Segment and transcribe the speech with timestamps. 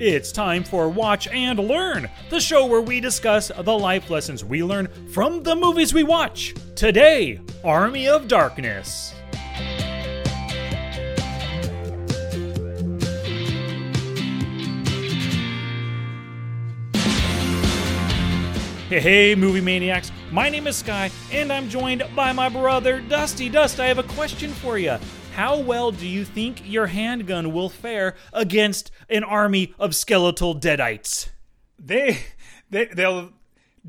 [0.00, 4.64] It's time for Watch and Learn, the show where we discuss the life lessons we
[4.64, 6.54] learn from the movies we watch.
[6.74, 9.12] Today, Army of Darkness.
[18.88, 20.10] Hey, hey, movie maniacs.
[20.32, 23.50] My name is Sky, and I'm joined by my brother, Dusty.
[23.50, 24.96] Dust, I have a question for you.
[25.34, 31.30] How well do you think your handgun will fare against an army of skeletal deadites?
[31.78, 32.18] They,
[32.68, 33.32] they they'll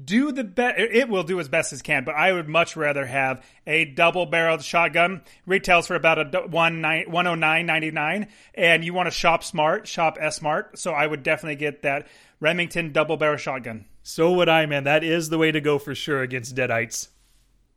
[0.02, 0.80] do the best.
[0.80, 4.64] It will do as best as can, but I would much rather have a double-barreled
[4.64, 5.24] shotgun.
[5.46, 9.12] Retails for about a one nine one oh nine ninety nine, and you want to
[9.12, 10.80] shop smart, shop S-Mart.
[10.80, 12.08] So I would definitely get that
[12.40, 13.86] Remington double-barrel shotgun.
[14.04, 14.86] So would I, man.
[14.86, 17.10] That is the way to go for sure against deadites.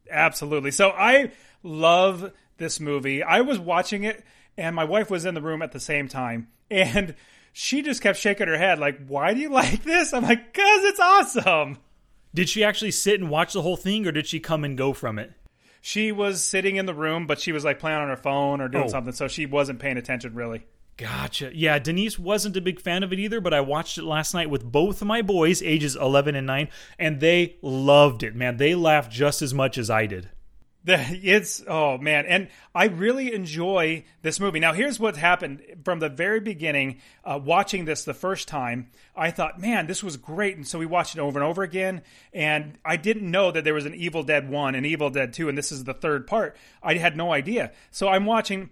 [0.08, 0.70] Absolutely.
[0.70, 1.32] So I
[1.64, 3.22] love this movie.
[3.22, 4.24] I was watching it,
[4.56, 7.14] and my wife was in the room at the same time, and
[7.52, 10.84] she just kept shaking her head, like, "Why do you like this?" I'm like, "Cause
[10.84, 11.78] it's awesome."
[12.34, 14.92] Did she actually sit and watch the whole thing, or did she come and go
[14.92, 15.32] from it?
[15.80, 18.68] She was sitting in the room, but she was like playing on her phone or
[18.68, 18.88] doing Oh.
[18.88, 20.62] something, so she wasn't paying attention really.
[20.96, 21.50] Gotcha.
[21.52, 24.48] Yeah, Denise wasn't a big fan of it either, but I watched it last night
[24.48, 26.68] with both of my boys, ages 11 and 9,
[27.00, 28.56] and they loved it, man.
[28.58, 30.30] They laughed just as much as I did.
[30.86, 34.60] It's oh man, and I really enjoy this movie.
[34.60, 37.00] Now, here's what happened from the very beginning.
[37.24, 40.84] Uh, watching this the first time, I thought, man, this was great, and so we
[40.84, 42.02] watched it over and over again.
[42.34, 45.48] And I didn't know that there was an Evil Dead one and Evil Dead two,
[45.48, 46.54] and this is the third part.
[46.82, 47.72] I had no idea.
[47.90, 48.70] So I'm watching.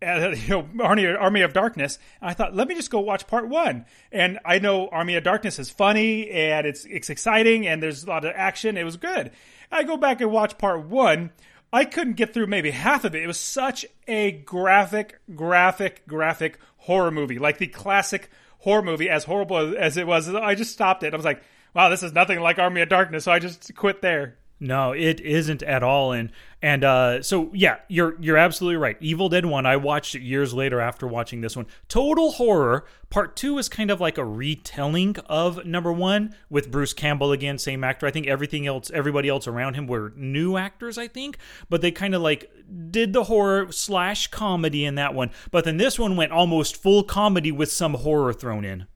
[0.00, 1.98] Uh, you know, Army, Army of Darkness.
[2.20, 3.84] I thought, let me just go watch part one.
[4.10, 8.08] And I know Army of Darkness is funny and it's it's exciting and there's a
[8.08, 8.76] lot of action.
[8.76, 9.30] It was good.
[9.72, 11.30] I go back and watch part one.
[11.72, 13.22] I couldn't get through maybe half of it.
[13.22, 18.28] It was such a graphic, graphic, graphic horror movie, like the classic
[18.58, 19.08] horror movie.
[19.08, 21.14] As horrible as it was, I just stopped it.
[21.14, 21.42] I was like,
[21.74, 23.24] wow, this is nothing like Army of Darkness.
[23.24, 24.36] So I just quit there.
[24.62, 26.12] No, it isn't at all.
[26.12, 26.30] And
[26.62, 28.96] and uh, so yeah, you're you're absolutely right.
[29.00, 31.66] Evil Dead One, I watched it years later after watching this one.
[31.88, 32.84] Total horror.
[33.10, 37.58] Part two is kind of like a retelling of number one with Bruce Campbell again,
[37.58, 38.06] same actor.
[38.06, 40.96] I think everything else, everybody else around him were new actors.
[40.96, 42.48] I think, but they kind of like
[42.92, 45.32] did the horror slash comedy in that one.
[45.50, 48.86] But then this one went almost full comedy with some horror thrown in.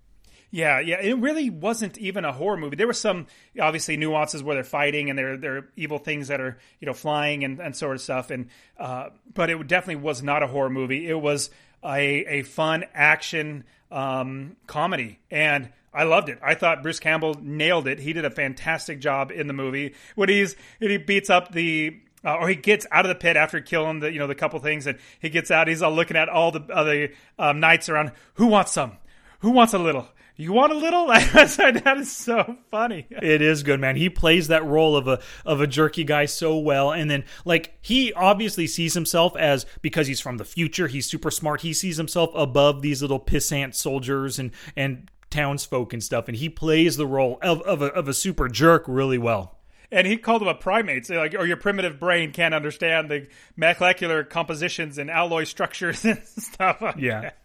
[0.56, 2.76] Yeah, yeah, it really wasn't even a horror movie.
[2.76, 3.26] There were some
[3.60, 6.94] obviously nuances where they're fighting and there there are evil things that are you know
[6.94, 10.70] flying and, and sort of stuff, and uh, but it definitely was not a horror
[10.70, 11.06] movie.
[11.06, 11.50] It was
[11.84, 16.38] a a fun action um, comedy, and I loved it.
[16.42, 17.98] I thought Bruce Campbell nailed it.
[17.98, 22.00] He did a fantastic job in the movie when he's when he beats up the
[22.24, 24.58] uh, or he gets out of the pit after killing the you know the couple
[24.60, 25.68] things, and he gets out.
[25.68, 28.12] He's all looking at all the other um, knights around.
[28.36, 28.92] Who wants some?
[29.40, 30.08] Who wants a little?
[30.38, 31.06] You want a little?
[31.06, 33.06] that is so funny.
[33.10, 33.96] It is good, man.
[33.96, 37.76] He plays that role of a of a jerky guy so well, and then like
[37.80, 41.62] he obviously sees himself as because he's from the future, he's super smart.
[41.62, 46.48] He sees himself above these little pissant soldiers and and townsfolk and stuff, and he
[46.48, 49.54] plays the role of of a, of a super jerk really well.
[49.90, 53.28] And he called them a primate, so like, or your primitive brain can't understand the
[53.56, 56.82] molecular compositions and alloy structures and stuff.
[56.82, 57.20] like Yeah.
[57.20, 57.38] that.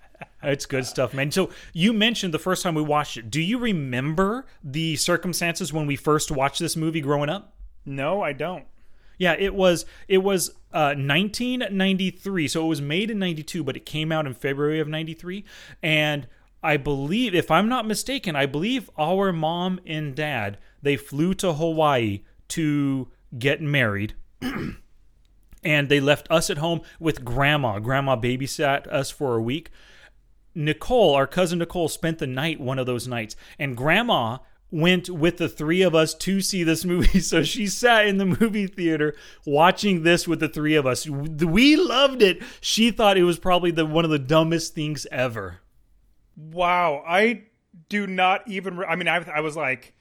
[0.43, 1.31] It's good stuff, man.
[1.31, 3.29] So you mentioned the first time we watched it.
[3.29, 7.53] Do you remember the circumstances when we first watched this movie growing up?
[7.85, 8.65] No, I don't.
[9.17, 12.47] Yeah, it was it was uh, 1993.
[12.47, 15.45] So it was made in 92, but it came out in February of 93.
[15.83, 16.27] And
[16.63, 21.53] I believe, if I'm not mistaken, I believe our mom and dad they flew to
[21.53, 24.15] Hawaii to get married.
[25.63, 27.79] and they left us at home with grandma.
[27.79, 29.69] Grandma babysat us for a week.
[30.53, 34.39] Nicole, our cousin Nicole, spent the night one of those nights, and Grandma
[34.71, 37.19] went with the three of us to see this movie.
[37.19, 41.07] So she sat in the movie theater watching this with the three of us.
[41.07, 42.41] We loved it.
[42.61, 45.59] She thought it was probably the one of the dumbest things ever.
[46.35, 47.43] Wow, I
[47.89, 48.77] do not even.
[48.77, 49.93] Re- I mean, I, I was like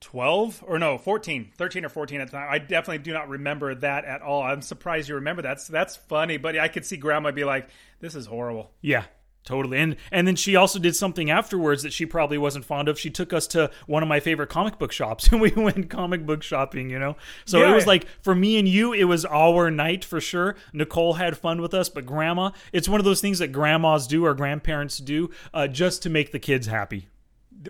[0.00, 2.48] 12 or no, 14, 13 or 14 at the time.
[2.50, 4.42] I definitely do not remember that at all.
[4.42, 5.48] I'm surprised you remember that.
[5.48, 7.68] That's, that's funny, but I could see grandma be like,
[8.00, 8.70] this is horrible.
[8.80, 9.04] Yeah,
[9.48, 9.78] totally.
[9.78, 12.98] And and then she also did something afterwards that she probably wasn't fond of.
[12.98, 16.26] She took us to one of my favorite comic book shops and we went comic
[16.26, 17.16] book shopping, you know.
[17.46, 20.54] So it was like for me and you, it was our night for sure.
[20.74, 24.26] Nicole had fun with us, but grandma, it's one of those things that grandmas do
[24.26, 27.08] or grandparents do uh, just to make the kids happy.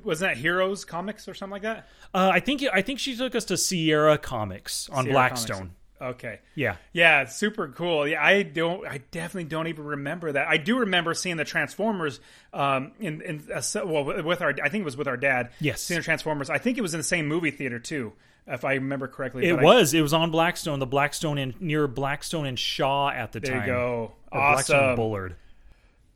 [0.03, 1.87] Wasn't that Heroes Comics or something like that?
[2.13, 5.57] Uh, I think I think she took us to Sierra Comics on Sierra Blackstone.
[5.57, 5.75] Comics.
[6.00, 6.39] Okay.
[6.55, 6.77] Yeah.
[6.93, 8.06] Yeah, it's super cool.
[8.06, 8.87] Yeah, I don't.
[8.87, 10.47] I definitely don't even remember that.
[10.49, 12.21] I do remember seeing the Transformers
[12.53, 14.55] um, in in a, well with our.
[14.62, 15.50] I think it was with our dad.
[15.61, 15.81] Yes.
[15.83, 16.50] seeing the Transformers.
[16.50, 18.12] I think it was in the same movie theater too,
[18.47, 19.47] if I remember correctly.
[19.47, 19.95] It but I- was.
[19.95, 23.61] It was on Blackstone, the Blackstone in near Blackstone and Shaw at the there time.
[23.69, 24.12] you go.
[24.31, 24.89] Or Blackstone Awesome.
[24.91, 25.37] and Bullard.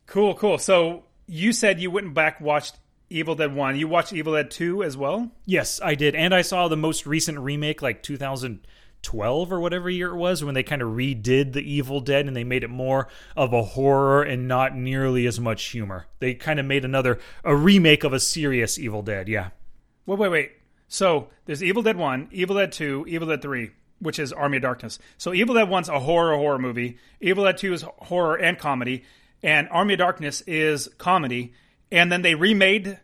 [0.05, 0.57] Cool, cool.
[0.57, 2.75] So you said you went back watched
[3.09, 3.75] Evil Dead One.
[3.77, 5.31] You watched Evil Dead Two as well.
[5.45, 8.03] Yes, I did, and I saw the most recent remake, like
[9.03, 12.35] 2012 or whatever year it was, when they kind of redid the Evil Dead and
[12.35, 16.07] they made it more of a horror and not nearly as much humor.
[16.19, 19.27] They kind of made another a remake of a serious Evil Dead.
[19.27, 19.49] Yeah.
[20.05, 20.51] Wait, wait, wait.
[20.87, 24.63] So there's Evil Dead One, Evil Dead Two, Evil Dead Three, which is Army of
[24.63, 24.99] Darkness.
[25.17, 26.97] So Evil Dead One's a horror horror movie.
[27.21, 29.03] Evil Dead Two is horror and comedy,
[29.41, 31.53] and Army of Darkness is comedy.
[31.91, 32.99] And then they remade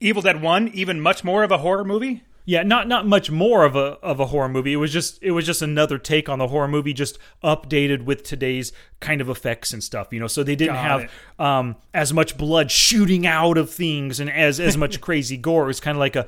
[0.00, 2.22] Evil Dead One even much more of a horror movie.
[2.46, 4.74] Yeah, not not much more of a of a horror movie.
[4.74, 8.22] It was just it was just another take on the horror movie, just updated with
[8.22, 10.12] today's kind of effects and stuff.
[10.12, 14.20] You know, so they didn't Got have um, as much blood shooting out of things
[14.20, 15.64] and as as much crazy gore.
[15.64, 16.26] It was kind of like a,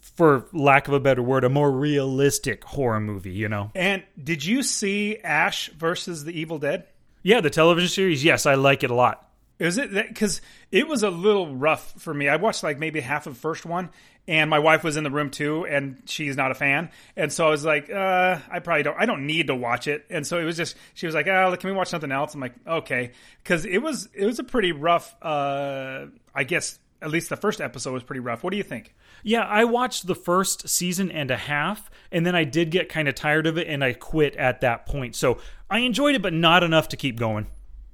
[0.00, 3.32] for lack of a better word, a more realistic horror movie.
[3.32, 3.70] You know.
[3.74, 6.86] And did you see Ash versus the Evil Dead?
[7.22, 8.24] Yeah, the television series.
[8.24, 9.28] Yes, I like it a lot.
[9.62, 10.40] Is it because
[10.72, 12.28] it was a little rough for me?
[12.28, 13.90] I watched like maybe half of the first one,
[14.26, 17.46] and my wife was in the room too, and she's not a fan, and so
[17.46, 20.38] I was like, uh, I probably don't, I don't need to watch it, and so
[20.38, 22.34] it was just she was like, oh, can we watch something else?
[22.34, 23.12] I'm like, okay,
[23.42, 25.14] because it was it was a pretty rough.
[25.22, 28.42] Uh, I guess at least the first episode was pretty rough.
[28.42, 28.94] What do you think?
[29.22, 33.06] Yeah, I watched the first season and a half, and then I did get kind
[33.06, 35.14] of tired of it, and I quit at that point.
[35.14, 35.38] So
[35.70, 37.46] I enjoyed it, but not enough to keep going.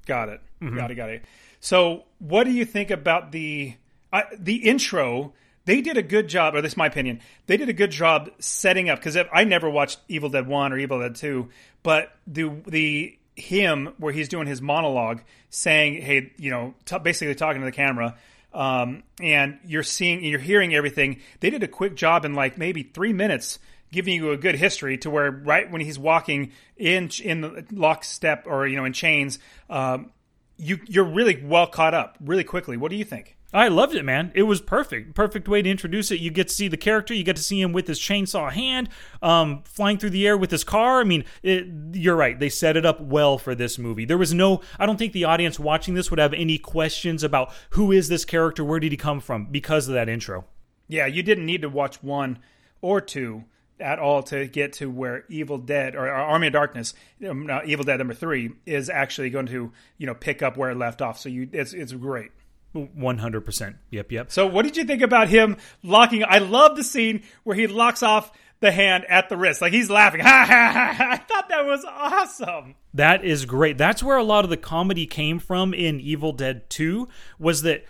[0.07, 0.41] Got it.
[0.61, 0.95] Got it.
[0.95, 1.25] Got it.
[1.61, 3.75] So, what do you think about the
[4.13, 5.33] uh, the intro?
[5.65, 7.21] They did a good job, or this is my opinion.
[7.47, 10.79] They did a good job setting up because I never watched Evil Dead One or
[10.79, 11.51] Evil Dead Two,
[11.83, 15.21] but the the him where he's doing his monologue,
[15.51, 18.17] saying, "Hey, you know," t- basically talking to the camera.
[18.55, 21.21] Um, and you're seeing, you're hearing everything.
[21.41, 23.59] They did a quick job in like maybe three minutes,
[23.93, 28.67] giving you a good history to where right when he's walking in in lockstep or
[28.67, 29.39] you know in chains,
[29.69, 30.11] um,
[30.59, 32.77] you you're really well caught up really quickly.
[32.77, 33.37] What do you think?
[33.53, 34.31] I loved it, man.
[34.35, 35.15] It was perfect.
[35.15, 36.21] Perfect way to introduce it.
[36.21, 37.15] You get to see the character.
[37.15, 38.91] You get to see him with his chainsaw hand,
[39.23, 41.01] um, flying through the air with his car.
[41.01, 42.39] I mean, it, you're right.
[42.39, 44.05] They set it up well for this movie.
[44.05, 44.61] There was no.
[44.79, 48.27] I don't think the audience watching this would have any questions about who is this
[48.27, 50.45] character, where did he come from, because of that intro.
[50.87, 52.41] Yeah, you didn't need to watch one
[52.83, 53.45] or two
[53.81, 56.95] at all to get to where Evil Dead or, Army of Darkness,
[57.29, 60.77] um, Evil Dead number three, is actually going to you know pick up where it
[60.77, 61.19] left off.
[61.19, 62.31] So you, it's it's great.
[62.73, 63.77] One hundred percent.
[63.91, 64.13] Yep.
[64.13, 64.33] Yep.
[64.33, 66.25] So what did you think about him locking?
[66.27, 68.31] I love the scene where he locks off
[68.61, 70.21] the hand at the wrist, like he's laughing.
[70.29, 70.95] Ha ha ha!
[70.97, 71.09] ha.
[71.13, 72.75] I thought that was awesome.
[72.95, 73.79] That is great.
[73.79, 77.09] That's where a lot of the comedy came from in Evil Dead 2
[77.39, 77.85] was that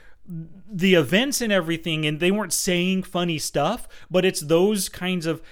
[0.70, 5.43] the events and everything and they weren't saying funny stuff, but it's those kinds of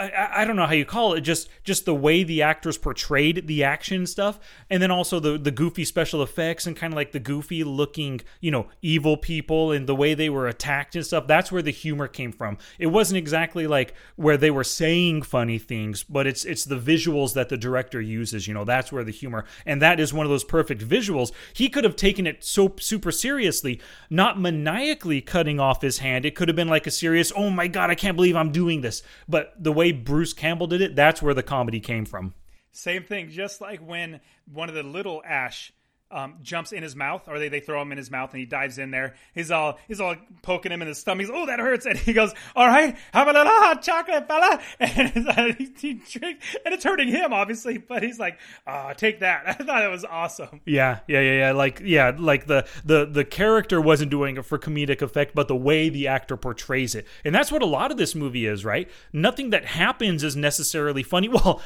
[0.00, 3.46] I, I don't know how you call it just just the way the actors portrayed
[3.46, 7.12] the action stuff and then also the the goofy special effects and kind of like
[7.12, 11.26] the goofy looking you know evil people and the way they were attacked and stuff.
[11.26, 12.56] That's where the humor came from.
[12.78, 17.34] It wasn't exactly like where they were saying funny things but it's it's the visuals
[17.34, 20.30] that the director uses you know that's where the humor and that is one of
[20.30, 21.30] those perfect visuals.
[21.52, 26.24] He could have taken it so super seriously not maniacally cutting off his hand.
[26.24, 28.80] It could have been like a serious oh my god i can't believe i'm doing
[28.80, 29.02] this.
[29.28, 32.34] But the way bruce campbell did it that's where the comedy came from.
[32.72, 34.20] Same thing, just like when
[34.52, 35.72] one of the little Ash
[36.10, 38.46] um, jumps in his mouth, or they, they throw him in his mouth, and he
[38.46, 39.14] dives in there.
[39.34, 41.26] He's all he's all poking him in the stomach.
[41.26, 41.86] He's, oh, that hurts!
[41.86, 46.56] And he goes, "All right, have a little hot chocolate, fella." And he, he drinks,
[46.64, 47.78] and it's hurting him, obviously.
[47.78, 50.60] But he's like, "Ah, take that." I thought it was awesome.
[50.64, 51.52] Yeah, yeah, yeah, yeah.
[51.52, 55.56] Like, yeah, like the the the character wasn't doing it for comedic effect, but the
[55.56, 58.90] way the actor portrays it, and that's what a lot of this movie is, right?
[59.12, 61.28] Nothing that happens is necessarily funny.
[61.40, 61.62] Well,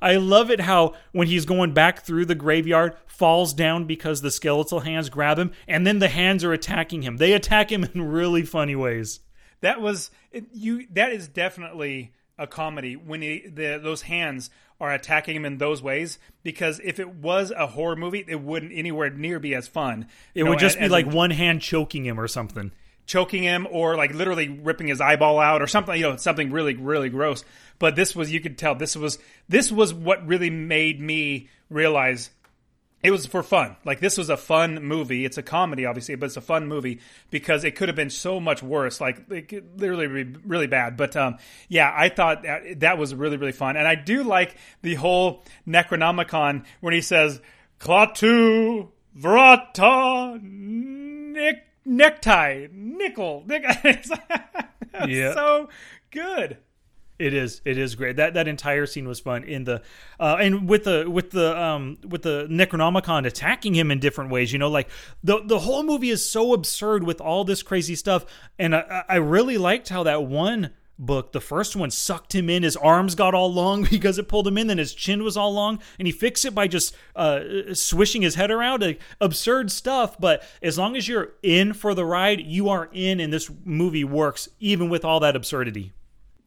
[0.00, 4.30] I love it how when he's going back through the graveyard, falls down because the
[4.30, 7.16] skeletal hands grab him, and then the hands are attacking him.
[7.16, 9.20] They attack him in really funny ways.
[9.60, 10.10] That was
[10.52, 10.86] you.
[10.92, 14.50] That is definitely a comedy when he, the, those hands
[14.80, 16.18] are attacking him in those ways.
[16.42, 20.06] Because if it was a horror movie, it wouldn't anywhere near be as fun.
[20.34, 22.28] It You know, would just as- be as like in one hand choking him or
[22.28, 22.72] something.
[23.06, 25.94] choking him or like literally ripping his eyeball out or something.
[25.96, 27.44] You know, something really really gross.
[27.78, 32.30] But this was you could tell this was this was what really made me realize
[33.04, 33.76] it was for fun.
[33.84, 35.24] Like this was a fun movie.
[35.24, 38.40] It's a comedy, obviously, but it's a fun movie because it could have been so
[38.40, 39.00] much worse.
[39.00, 40.96] Like it could literally be really bad.
[40.96, 41.36] But um,
[41.68, 45.44] yeah, I thought that, that was really really fun, and I do like the whole
[45.68, 47.40] Necronomicon when he says
[47.78, 54.10] "Klaatu Vrata Nick necktie nickel." It's
[55.08, 55.34] Yeah.
[55.34, 55.68] so
[56.10, 56.56] good.
[57.24, 57.62] It is.
[57.64, 58.16] It is great.
[58.16, 59.44] That that entire scene was fun.
[59.44, 59.80] In the
[60.20, 64.52] uh, and with the with the um with the Necronomicon attacking him in different ways.
[64.52, 64.90] You know, like
[65.22, 68.26] the the whole movie is so absurd with all this crazy stuff.
[68.58, 72.62] And I, I really liked how that one book, the first one, sucked him in.
[72.62, 74.66] His arms got all long because it pulled him in.
[74.66, 77.40] Then his chin was all long, and he fixed it by just uh,
[77.72, 78.82] swishing his head around.
[78.82, 80.20] Like, absurd stuff.
[80.20, 84.04] But as long as you're in for the ride, you are in, and this movie
[84.04, 85.94] works even with all that absurdity.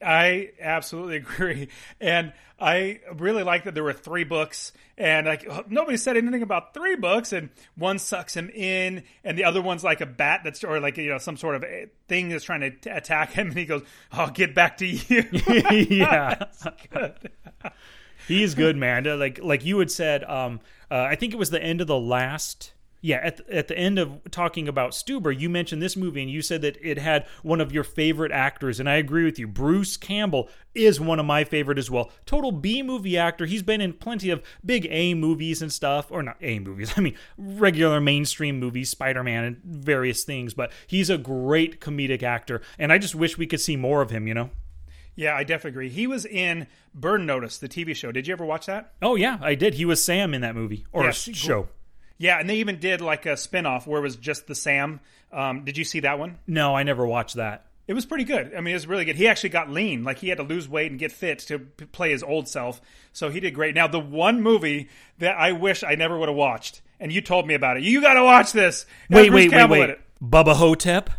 [0.01, 5.97] I absolutely agree, and I really like that there were three books, and like nobody
[5.97, 10.01] said anything about three books, and one sucks him in, and the other one's like
[10.01, 11.65] a bat that's or like you know some sort of
[12.07, 15.23] thing that's trying to t- attack him, and he goes, "I'll get back to you."
[15.89, 16.45] yeah,
[16.91, 17.31] Good.
[18.27, 19.03] he's good, man.
[19.19, 21.99] Like like you had said, um, uh, I think it was the end of the
[21.99, 22.73] last.
[22.99, 26.31] Yeah, at the, at the end of talking about Stuber, you mentioned this movie and
[26.31, 29.47] you said that it had one of your favorite actors, and I agree with you.
[29.47, 32.11] Bruce Campbell is one of my favorite as well.
[32.25, 33.45] Total B movie actor.
[33.45, 36.93] He's been in plenty of big A movies and stuff, or not A movies.
[36.97, 40.53] I mean regular mainstream movies, Spider Man and various things.
[40.53, 44.09] But he's a great comedic actor, and I just wish we could see more of
[44.09, 44.27] him.
[44.27, 44.49] You know.
[45.15, 45.89] Yeah, I definitely agree.
[45.89, 48.11] He was in Burn Notice, the TV show.
[48.11, 48.93] Did you ever watch that?
[49.01, 49.73] Oh yeah, I did.
[49.73, 51.69] He was Sam in that movie or Yes, show.
[52.17, 54.99] Yeah, and they even did like a spin-off where it was just the Sam.
[55.31, 56.39] Um, did you see that one?
[56.47, 57.65] No, I never watched that.
[57.87, 58.53] It was pretty good.
[58.53, 59.15] I mean, it was really good.
[59.15, 60.03] He actually got lean.
[60.03, 62.81] Like he had to lose weight and get fit to p- play his old self.
[63.13, 63.75] So he did great.
[63.75, 67.47] Now, the one movie that I wish I never would have watched, and you told
[67.47, 67.83] me about it.
[67.83, 68.85] You got to watch this.
[69.09, 69.89] Wait, wait, wait, wait.
[69.91, 70.01] it.
[70.21, 71.09] Bubba Ho-Tep.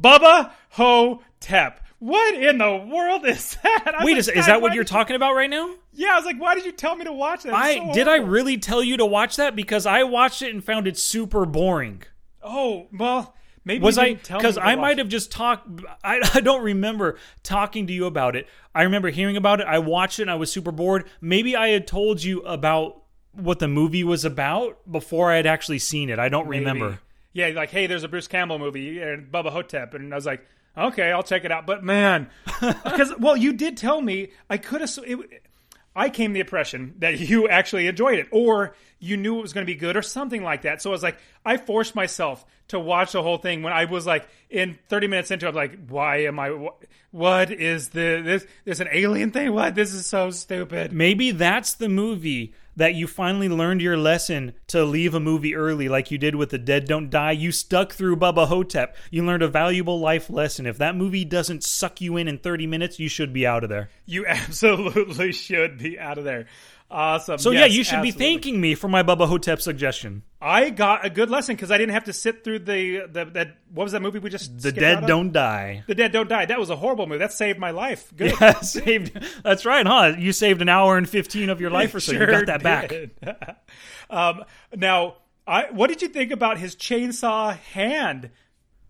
[0.00, 1.80] Bubba Ho Tep.
[2.00, 3.96] What in the world is that?
[4.02, 5.74] Wait, like, is, is that what you're did you-" talking about right now?
[5.92, 7.48] Yeah, I was like, why did you tell me to watch that?
[7.48, 10.54] It's I so did I really tell you to watch that because I watched it
[10.54, 12.04] and found it super boring.
[12.42, 15.68] Oh well, maybe Was you I because I might have just talked
[16.04, 18.46] I, I don't remember talking to you about it.
[18.74, 19.66] I remember hearing about it.
[19.66, 21.04] I watched it and I was super bored.
[21.20, 23.02] Maybe I had told you about
[23.32, 26.18] what the movie was about before I had actually seen it.
[26.20, 26.60] I don't Maybe.
[26.64, 27.00] remember.
[27.32, 30.46] Yeah, like hey, there's a Bruce Campbell movie and Bubba Ho-Tep, and I was like,
[30.78, 31.66] okay, I'll check it out.
[31.66, 32.28] But man,
[32.60, 34.90] because well, you did tell me I could have.
[35.96, 39.66] I came the impression that you actually enjoyed it, or you knew it was going
[39.66, 40.80] to be good, or something like that.
[40.82, 43.62] So I was like, I forced myself to watch the whole thing.
[43.62, 46.50] When I was like in 30 minutes into, it, I'm like, why am I?
[46.50, 48.46] wh- What is the this?
[48.64, 49.52] There's an alien thing.
[49.52, 49.74] What?
[49.74, 50.92] This is so stupid.
[50.92, 55.88] Maybe that's the movie that you finally learned your lesson to leave a movie early,
[55.88, 57.32] like you did with The Dead Don't Die.
[57.32, 58.96] You stuck through Bubba Ho-Tep.
[59.10, 60.64] You learned a valuable life lesson.
[60.64, 63.70] If that movie doesn't suck you in in 30 minutes, you should be out of
[63.70, 63.90] there.
[64.06, 66.46] You absolutely should be out of there.
[66.90, 67.36] Awesome.
[67.36, 70.22] So, yeah, you should be thanking me for my Bubba Ho-Tep suggestion.
[70.40, 73.58] I got a good lesson because I didn't have to sit through the the that
[73.72, 75.06] what was that movie we just The Dead?
[75.06, 75.84] Don't Die.
[75.86, 76.46] the dead don't die.
[76.46, 77.18] That was a horrible movie.
[77.18, 78.12] That saved my life.
[78.16, 78.34] Good.
[78.40, 79.20] Yeah, saved.
[79.42, 80.14] That's right, huh?
[80.16, 82.12] You saved an hour and 15 of your life or so.
[82.12, 82.92] you got that back.
[84.10, 85.16] um, now,
[85.46, 88.30] I what did you think about his chainsaw hand?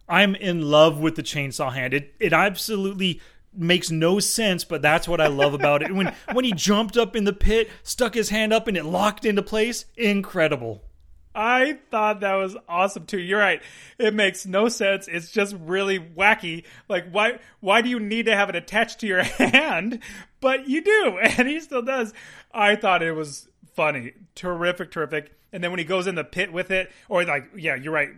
[0.09, 1.95] I'm in love with the chainsaw hand.
[1.95, 3.21] It it absolutely
[3.55, 5.95] makes no sense, but that's what I love about it.
[5.95, 9.25] When when he jumped up in the pit, stuck his hand up and it locked
[9.25, 10.83] into place, incredible.
[11.35, 13.21] I thought that was awesome too.
[13.21, 13.63] You're right.
[13.99, 15.07] It makes no sense.
[15.07, 16.65] It's just really wacky.
[16.89, 20.01] Like why why do you need to have it attached to your hand?
[20.41, 22.13] But you do, and he still does.
[22.53, 24.13] I thought it was funny.
[24.35, 25.38] Terrific, terrific.
[25.53, 28.11] And then when he goes in the pit with it, or like, yeah, you're right.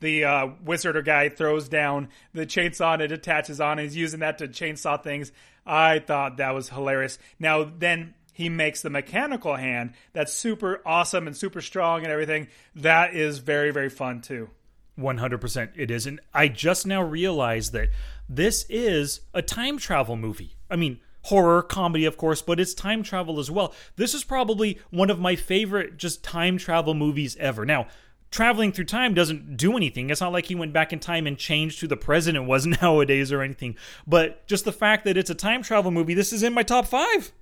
[0.00, 3.78] The uh, wizard or guy throws down the chainsaw and it attaches on.
[3.78, 5.32] And he's using that to chainsaw things.
[5.66, 7.18] I thought that was hilarious.
[7.38, 12.48] Now then, he makes the mechanical hand that's super awesome and super strong and everything.
[12.74, 14.50] That is very, very fun too.
[14.98, 16.06] 100% it is.
[16.06, 17.88] And I just now realized that
[18.28, 20.54] this is a time travel movie.
[20.70, 23.74] I mean, horror, comedy, of course, but it's time travel as well.
[23.96, 27.64] This is probably one of my favorite just time travel movies ever.
[27.64, 27.86] Now,
[28.30, 30.10] traveling through time doesn't do anything.
[30.10, 33.32] It's not like he went back in time and changed who the president was nowadays
[33.32, 33.76] or anything.
[34.06, 36.86] But just the fact that it's a time travel movie, this is in my top
[36.86, 37.32] five.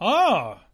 [0.00, 0.64] Ah,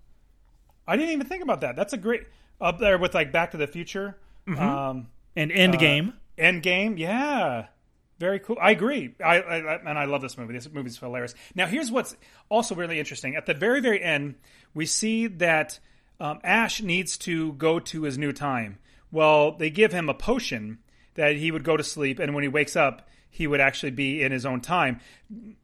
[0.87, 1.77] I didn't even think about that.
[1.77, 2.23] That's a great
[2.61, 6.15] up there with like Back to the Future, um, And Endgame.
[6.39, 6.99] Endgame.
[6.99, 7.67] Yeah,
[8.19, 8.57] very cool.
[8.61, 9.15] I agree.
[9.25, 10.53] I, I and I love this movie.
[10.53, 11.35] This movie's hilarious.
[11.55, 12.17] Now, here's what's
[12.49, 13.37] also really interesting.
[13.37, 14.35] At the very very end,
[14.75, 15.79] we see that
[16.21, 18.79] um, Ash needs to go to his new time.
[19.11, 20.79] Well, they give him a potion
[21.15, 24.23] that he would go to sleep, and when he wakes up, he would actually be
[24.23, 25.01] in his own time.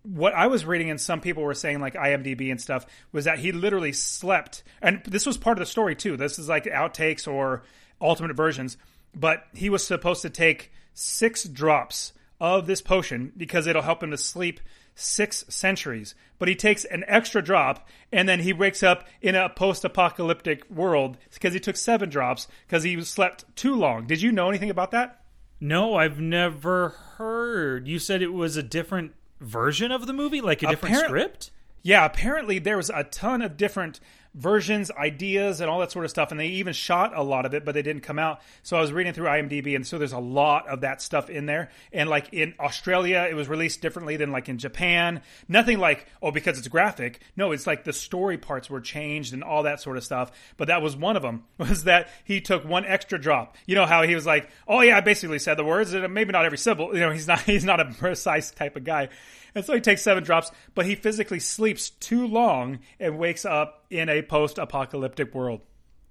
[0.03, 3.39] What I was reading, and some people were saying, like IMDb and stuff, was that
[3.39, 4.63] he literally slept.
[4.83, 6.17] And this was part of the story, too.
[6.17, 7.63] This is like outtakes or
[8.01, 8.77] alternate versions.
[9.15, 12.13] But he was supposed to take six drops
[12.45, 14.61] of this potion because it'll help him to sleep
[14.95, 16.15] six centuries.
[16.39, 20.69] But he takes an extra drop and then he wakes up in a post apocalyptic
[20.71, 24.07] world because he took seven drops because he slept too long.
[24.07, 25.21] Did you know anything about that?
[25.61, 27.89] No, I've never heard.
[27.89, 31.51] You said it was a different version of the movie, like a different Appar- script?
[31.83, 34.01] Yeah, apparently there was a ton of different
[34.35, 36.31] versions, ideas, and all that sort of stuff.
[36.31, 38.41] And they even shot a lot of it, but they didn't come out.
[38.63, 41.47] So I was reading through IMDb, and so there's a lot of that stuff in
[41.47, 41.71] there.
[41.93, 45.23] And like in Australia, it was released differently than like in Japan.
[45.49, 47.21] Nothing like, oh, because it's graphic.
[47.37, 50.33] No, it's like the story parts were changed and all that sort of stuff.
[50.57, 53.57] But that was one of them, was that he took one extra drop.
[53.67, 56.33] You know how he was like, oh, yeah, I basically said the words, and maybe
[56.33, 56.93] not every syllable.
[56.95, 59.11] You know, he's not, he's not a precise type of guy.
[59.55, 63.85] And so he takes seven drops, but he physically sleeps too long and wakes up
[63.91, 65.61] in a post apocalyptic world.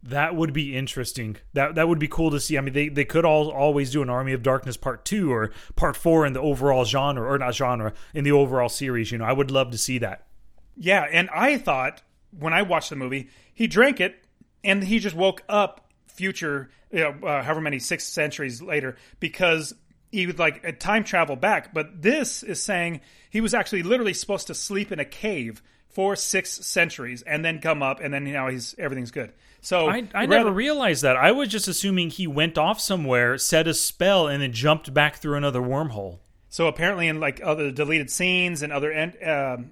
[0.04, 1.38] That would be interesting.
[1.54, 2.58] That that would be cool to see.
[2.58, 5.52] I mean, they, they could all always do an Army of Darkness part two or
[5.78, 9.12] part four in the overall genre, or not genre, in the overall series.
[9.12, 10.28] You know, I would love to see that.
[10.76, 12.02] Yeah, and I thought
[12.38, 14.26] when I watched the movie, he drank it
[14.64, 19.74] and he just woke up future, you know, uh, however many six centuries later, because
[20.14, 21.74] he would like a time travel back.
[21.74, 26.16] But this is saying he was actually literally supposed to sleep in a cave for
[26.16, 29.34] six centuries and then come up and then you know he's everything's good.
[29.62, 31.16] So I, I rather- never realized that.
[31.16, 35.16] I was just assuming he went off somewhere, said a spell, and then jumped back
[35.18, 36.20] through another wormhole.
[36.50, 39.72] So apparently, in like other deleted scenes and other end, um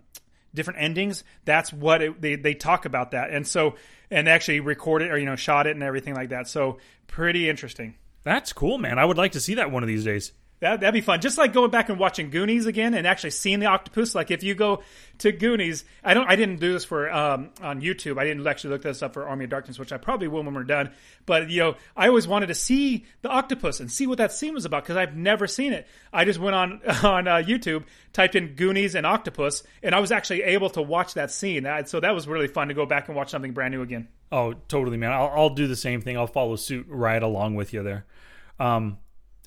[0.53, 3.75] different endings, that's what it, they they talk about that, and so
[4.09, 6.47] and actually recorded or you know shot it and everything like that.
[6.47, 7.95] So pretty interesting.
[8.23, 8.99] That's cool, man.
[8.99, 10.31] I would like to see that one of these days.
[10.61, 11.21] That that'd be fun.
[11.21, 14.13] Just like going back and watching Goonies again and actually seeing the octopus.
[14.13, 14.83] Like if you go
[15.17, 16.29] to Goonies, I don't.
[16.29, 18.19] I didn't do this for um, on YouTube.
[18.19, 20.53] I didn't actually look this up for Army of Darkness, which I probably will when
[20.53, 20.91] we're done.
[21.25, 24.53] But you know, I always wanted to see the octopus and see what that scene
[24.53, 25.87] was about because I've never seen it.
[26.13, 30.11] I just went on on uh, YouTube, typed in Goonies and octopus, and I was
[30.11, 31.63] actually able to watch that scene.
[31.63, 34.09] That- So that was really fun to go back and watch something brand new again.
[34.31, 35.11] Oh, totally, man.
[35.11, 36.17] I'll, I'll do the same thing.
[36.17, 38.05] I'll follow suit right along with you there.
[38.59, 38.99] Um,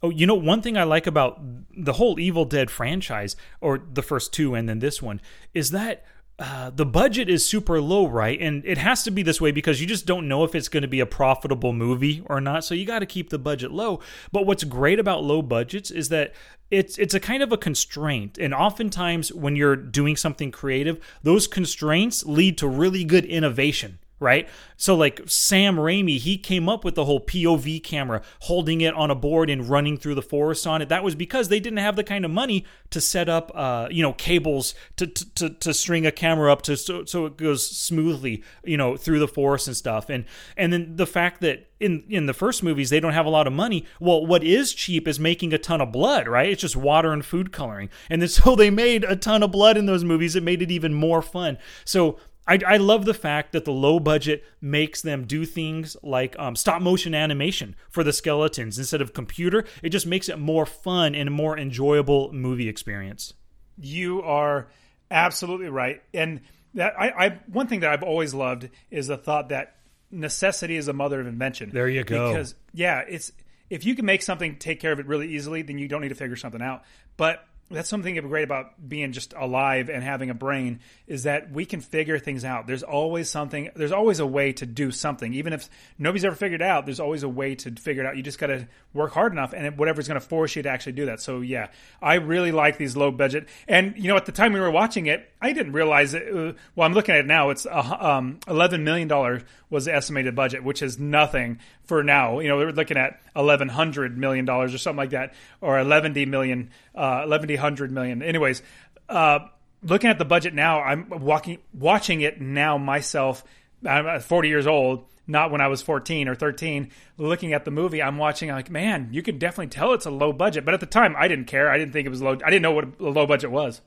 [0.05, 1.41] oh, you know, one thing I like about
[1.75, 5.21] the whole Evil Dead franchise, or the first two and then this one,
[5.55, 6.05] is that
[6.39, 8.39] uh, the budget is super low, right?
[8.41, 10.83] And it has to be this way because you just don't know if it's going
[10.83, 12.65] to be a profitable movie or not.
[12.65, 14.01] So you got to keep the budget low.
[14.31, 16.35] But what's great about low budgets is that
[16.71, 21.47] it's it's a kind of a constraint, and oftentimes when you're doing something creative, those
[21.47, 24.49] constraints lead to really good innovation right?
[24.77, 29.11] So like Sam Raimi, he came up with the whole POV camera, holding it on
[29.11, 30.89] a board and running through the forest on it.
[30.89, 34.03] That was because they didn't have the kind of money to set up, uh, you
[34.03, 37.71] know, cables to, to, to, to string a camera up to so, so it goes
[37.71, 40.09] smoothly, you know, through the forest and stuff.
[40.09, 40.25] And
[40.57, 43.47] and then the fact that in in the first movies they don't have a lot
[43.47, 43.85] of money.
[44.01, 46.49] Well, what is cheap is making a ton of blood, right?
[46.49, 47.91] It's just water and food coloring.
[48.09, 50.35] And then so they made a ton of blood in those movies.
[50.35, 51.59] It made it even more fun.
[51.85, 56.39] So I, I love the fact that the low budget makes them do things like
[56.39, 59.65] um, stop motion animation for the skeletons instead of computer.
[59.83, 63.33] It just makes it more fun and a more enjoyable movie experience.
[63.79, 64.69] You are
[65.11, 66.43] absolutely right, and
[66.75, 69.77] that I, I one thing that I've always loved is the thought that
[70.11, 71.71] necessity is the mother of invention.
[71.73, 72.29] There you go.
[72.29, 73.33] Because yeah, it's
[73.71, 76.11] if you can make something take care of it really easily, then you don't need
[76.11, 76.85] to figure something out.
[77.17, 81.67] But that's something great about being just alive and having a brain is that we
[81.67, 82.67] can figure things out.
[82.67, 83.71] There's always something.
[83.77, 86.87] There's always a way to do something, even if nobody's ever figured it out.
[86.87, 88.17] There's always a way to figure it out.
[88.17, 90.93] You just got to work hard enough, and whatever's going to force you to actually
[90.93, 91.21] do that.
[91.21, 91.69] So yeah,
[92.01, 93.49] I really like these low budget.
[93.69, 96.29] And you know, at the time we were watching it, I didn't realize it.
[96.29, 97.51] Uh, well, I'm looking at it now.
[97.51, 102.39] It's um, 11 million dollars was the estimated budget, which is nothing for now.
[102.39, 106.71] You know, we're looking at 1100 million dollars or something like that, or 11 million,
[106.95, 108.23] uh, 1100 million.
[108.23, 108.63] Anyways,
[109.09, 109.41] uh,
[109.83, 113.45] looking at the budget now, I'm walking, watching it now myself.
[113.87, 116.91] I'm 40 years old, not when I was 14 or 13.
[117.19, 118.51] Looking at the movie, I'm watching.
[118.51, 120.65] I'm like, man, you can definitely tell it's a low budget.
[120.65, 121.71] But at the time, I didn't care.
[121.71, 122.33] I didn't think it was low.
[122.45, 123.81] I didn't know what a low budget was.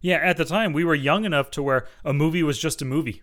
[0.00, 2.84] Yeah, at the time we were young enough to where a movie was just a
[2.84, 3.22] movie.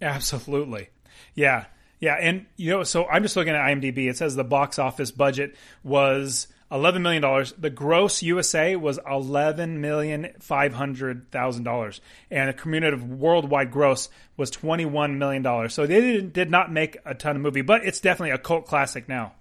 [0.00, 0.88] Absolutely.
[1.34, 1.66] Yeah.
[2.00, 2.14] Yeah.
[2.14, 4.08] And, you know, so I'm just looking at IMDb.
[4.08, 7.52] It says the box office budget was eleven million dollars.
[7.58, 12.00] The gross USA was eleven million five hundred thousand dollars,
[12.30, 15.74] and the cumulative worldwide gross was twenty one million dollars.
[15.74, 18.66] So they did, did not make a ton of movie, but it's definitely a cult
[18.66, 19.32] classic now.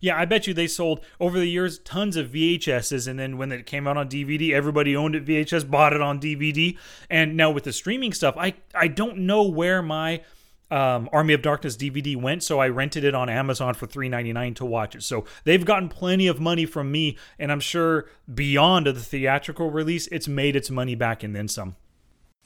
[0.00, 3.50] Yeah, I bet you they sold over the years tons of VHSs, and then when
[3.52, 6.76] it came out on DVD, everybody owned it VHS, bought it on DVD,
[7.08, 10.20] and now with the streaming stuff, I I don't know where my
[10.70, 14.32] um, Army of Darkness DVD went, so I rented it on Amazon for three ninety
[14.32, 15.02] nine to watch it.
[15.02, 20.06] So they've gotten plenty of money from me, and I'm sure beyond the theatrical release,
[20.08, 21.76] it's made its money back and then some.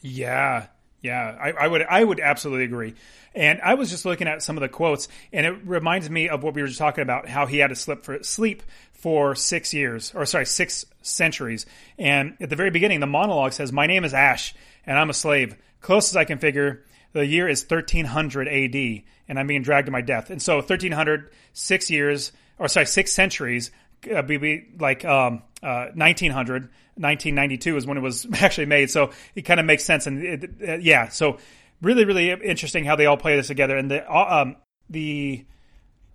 [0.00, 0.66] Yeah,
[1.00, 2.94] yeah, I, I, would I would absolutely agree.
[3.34, 6.42] And I was just looking at some of the quotes, and it reminds me of
[6.42, 9.72] what we were just talking about, how he had to sleep for sleep for six
[9.72, 11.66] years, or sorry, six centuries.
[11.98, 14.54] And at the very beginning, the monologue says, "My name is Ash,
[14.86, 15.56] and I'm a slave.
[15.80, 19.92] Close as I can figure, the year is 1300 A.D., and I'm being dragged to
[19.92, 20.30] my death.
[20.30, 23.70] And so 1300, six years, or sorry, six centuries,
[24.14, 28.90] uh, be like um, uh, 1900." 1992 is when it was actually made.
[28.90, 30.06] So it kind of makes sense.
[30.06, 31.38] And it, uh, yeah, so
[31.80, 33.76] really, really interesting how they all play this together.
[33.76, 34.56] And the uh, um,
[34.90, 35.46] the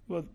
[0.08, 0.26] well,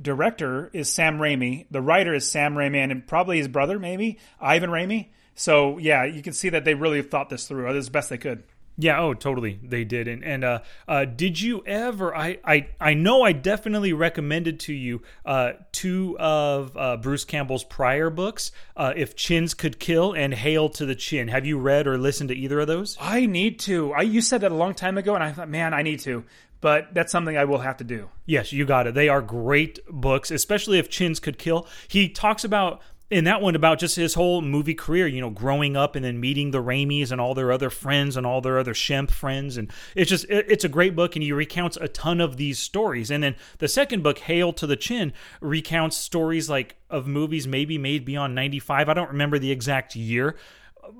[0.00, 1.66] director is Sam Raimi.
[1.70, 5.08] The writer is Sam Raimi, and probably his brother, maybe Ivan Raimi.
[5.34, 8.44] So yeah, you can see that they really thought this through as best they could.
[8.76, 9.60] Yeah, oh, totally.
[9.62, 10.08] They did.
[10.08, 12.14] And and uh, uh, did you ever?
[12.14, 17.62] I, I I know I definitely recommended to you uh, two of uh, Bruce Campbell's
[17.62, 21.86] prior books, uh, "If Chins Could Kill" and "Hail to the Chin." Have you read
[21.86, 22.96] or listened to either of those?
[23.00, 23.92] I need to.
[23.92, 26.24] I you said that a long time ago, and I thought, man, I need to.
[26.60, 28.08] But that's something I will have to do.
[28.24, 28.94] Yes, you got it.
[28.94, 31.68] They are great books, especially if Chins Could Kill.
[31.88, 35.76] He talks about in that one about just his whole movie career, you know, growing
[35.76, 38.72] up and then meeting the Raimis and all their other friends and all their other
[38.74, 39.56] Shemp friends.
[39.56, 42.58] And it's just, it, it's a great book and he recounts a ton of these
[42.58, 43.10] stories.
[43.10, 47.76] And then the second book, Hail to the Chin, recounts stories like of movies maybe
[47.76, 48.88] made beyond 95.
[48.88, 50.36] I don't remember the exact year.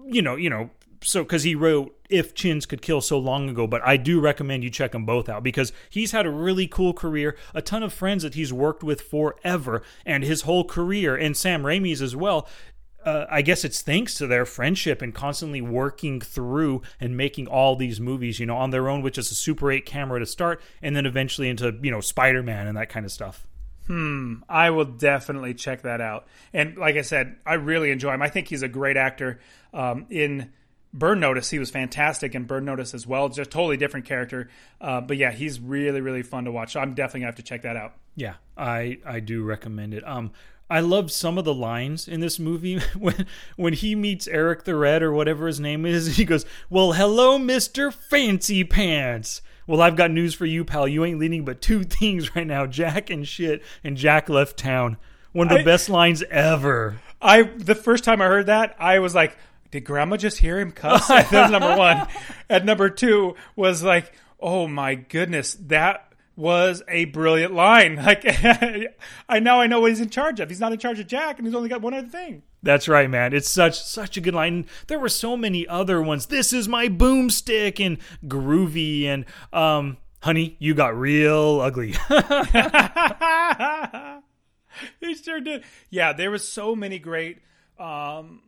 [0.07, 0.71] You know, you know,
[1.05, 4.64] so because he wrote if chins could kill so long ago but i do recommend
[4.64, 7.93] you check them both out because he's had a really cool career a ton of
[7.93, 12.49] friends that he's worked with forever and his whole career and sam raimi's as well
[13.05, 17.77] uh, I guess it's thanks to their friendship and constantly working through and making all
[17.77, 20.62] these movies, you know, on their own, which is a Super 8 camera to start,
[20.81, 23.47] and then eventually into, you know, Spider Man and that kind of stuff.
[23.87, 24.37] Hmm.
[24.49, 26.27] I will definitely check that out.
[26.55, 28.23] And like I said, I really enjoy him.
[28.23, 29.40] I think he's a great actor.
[29.75, 30.53] Um, in
[30.94, 33.28] Burn Notice, he was fantastic in Burn Notice as well.
[33.28, 34.48] Just totally different character.
[34.80, 36.72] Uh, but yeah, he's really, really fun to watch.
[36.72, 37.94] So I'm definitely gonna have to check that out.
[38.14, 40.07] Yeah, I I do recommend it.
[40.07, 40.30] Um,
[40.70, 43.26] I love some of the lines in this movie when
[43.57, 46.16] when he meets Eric the Red or whatever his name is.
[46.16, 50.87] He goes, "Well, hello, Mister Fancy Pants." Well, I've got news for you, pal.
[50.87, 54.96] You ain't leading but two things right now: Jack and shit, and Jack left town.
[55.33, 57.00] One of the I, best lines ever.
[57.20, 59.37] I the first time I heard that, I was like
[59.75, 61.09] did grandma just hear him cuss?
[61.09, 62.07] That's number one.
[62.49, 67.97] And number two was like, oh my goodness, that was a brilliant line.
[68.05, 68.25] Like,
[69.29, 70.49] I now I know what he's in charge of.
[70.49, 72.45] He's not in charge of Jack, and he's only got one other thing.
[72.63, 73.35] That's right, man.
[73.35, 74.67] It's such such a good line.
[74.87, 76.27] There were so many other ones.
[76.27, 81.93] This is my boomstick and groovy and um, honey, you got real ugly.
[85.01, 85.65] he sure did.
[85.91, 87.39] Yeah, there was so many great
[87.79, 88.43] um,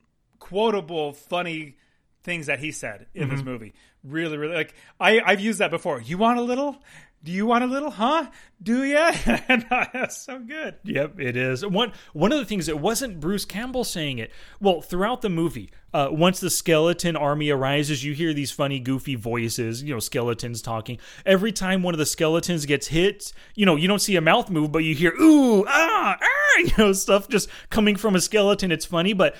[0.48, 1.76] quotable, funny
[2.22, 3.36] things that he said in mm-hmm.
[3.36, 3.74] this movie.
[4.04, 6.00] Really, really like I I've used that before.
[6.00, 6.76] You want a little?
[7.24, 7.90] Do you want a little?
[7.90, 8.28] Huh?
[8.62, 8.94] Do you?
[9.26, 10.76] That's so good.
[10.84, 11.66] Yep, it is.
[11.66, 14.30] One one of the things it wasn't Bruce Campbell saying it.
[14.60, 19.16] Well, throughout the movie, uh, once the skeleton army arises, you hear these funny, goofy
[19.16, 19.82] voices.
[19.82, 20.98] You know, skeletons talking.
[21.24, 24.48] Every time one of the skeletons gets hit, you know, you don't see a mouth
[24.48, 28.70] move, but you hear ooh ah ah, you know, stuff just coming from a skeleton.
[28.70, 29.34] It's funny, but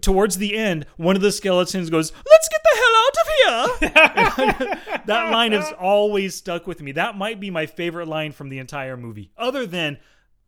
[0.00, 5.00] towards the end, one of the skeletons goes, "Let's get the hell out of here."
[5.06, 6.92] that line has always stuck with me.
[6.92, 9.98] That might be my favorite line from the entire movie, other than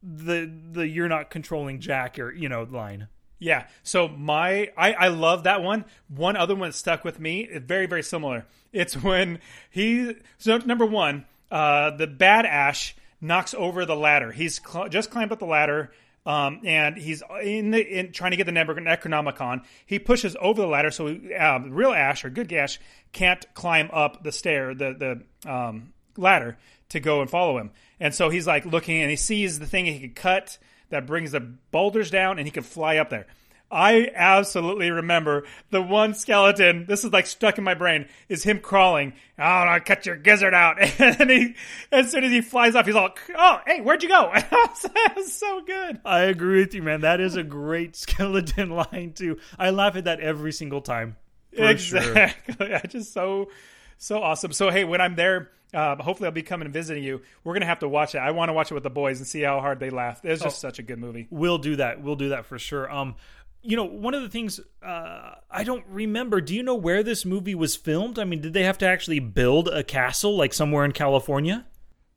[0.03, 3.09] the the "You're not controlling Jack" or you know line.
[3.38, 3.66] Yeah.
[3.83, 5.85] So my I I love that one.
[6.09, 8.46] One other one that stuck with me, very very similar.
[8.72, 9.38] It's when
[9.70, 14.33] he so number one, uh, the bad Ash knocks over the ladder.
[14.33, 15.90] He's cl- just climbed up the ladder
[16.29, 19.64] um, and he's in the in trying to get the Necronomicon.
[19.87, 22.79] He pushes over the ladder, so um, real Ash or good Ash
[23.12, 26.59] can't climb up the stair, the the um, ladder
[26.91, 27.71] to go and follow him.
[27.99, 30.59] And so he's like looking, and he sees the thing he could cut
[30.91, 33.27] that brings the boulders down, and he can fly up there.
[33.70, 36.87] I absolutely remember the one skeleton.
[36.87, 38.09] This is like stuck in my brain.
[38.28, 39.12] Is him crawling?
[39.38, 40.78] Oh, I'll cut your gizzard out.
[40.98, 41.54] And he,
[41.92, 45.33] as soon as he flies off, he's all, "Oh, hey, where'd you go?" That was
[45.33, 46.00] so good.
[46.04, 47.02] I agree with you, man.
[47.02, 49.38] That is a great skeleton line too.
[49.59, 51.16] I laugh at that every single time.
[51.54, 51.98] for sure.
[52.00, 52.74] Exactly.
[52.74, 53.50] I just so
[53.98, 54.52] so awesome.
[54.52, 57.20] So hey, when I'm there, uh, hopefully I'll be coming and visiting you.
[57.44, 58.18] We're gonna have to watch it.
[58.18, 60.20] I want to watch it with the boys and see how hard they laugh.
[60.24, 61.26] It's just such a good movie.
[61.31, 62.00] We'll do that.
[62.02, 62.90] We'll do that for sure.
[62.90, 63.16] Um,
[63.62, 66.40] you know, one of the things uh, I don't remember.
[66.40, 68.18] Do you know where this movie was filmed?
[68.18, 71.66] I mean, did they have to actually build a castle like somewhere in California?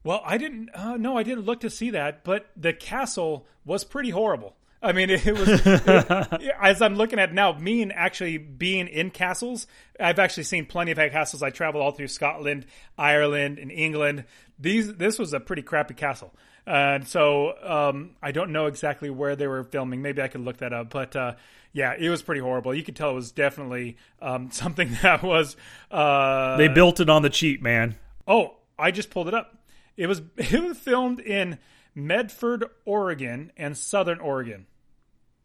[0.04, 0.70] Well, I didn't.
[0.74, 4.56] Uh, no, I didn't look to see that, but the castle was pretty horrible.
[4.84, 7.54] I mean, it was it- as I'm looking at now.
[7.58, 9.68] Me and actually being in castles,
[10.00, 11.44] I've actually seen plenty of castles.
[11.44, 12.66] I traveled all through Scotland,
[12.98, 14.26] Ireland, and England.
[14.58, 16.34] These this was a pretty crappy castle,
[16.74, 20.02] and so um, I don't know exactly where they were filming.
[20.02, 21.16] Maybe I could look that up, but.
[21.16, 21.34] Uh,
[21.74, 22.74] yeah, it was pretty horrible.
[22.74, 25.56] You could tell it was definitely um, something that was.
[25.90, 27.96] Uh, They built it on the cheap, man.
[28.28, 29.58] Oh, I just pulled it up.
[29.96, 31.60] It was it was filmed in
[31.96, 34.66] Medford, Oregon, and Southern Oregon.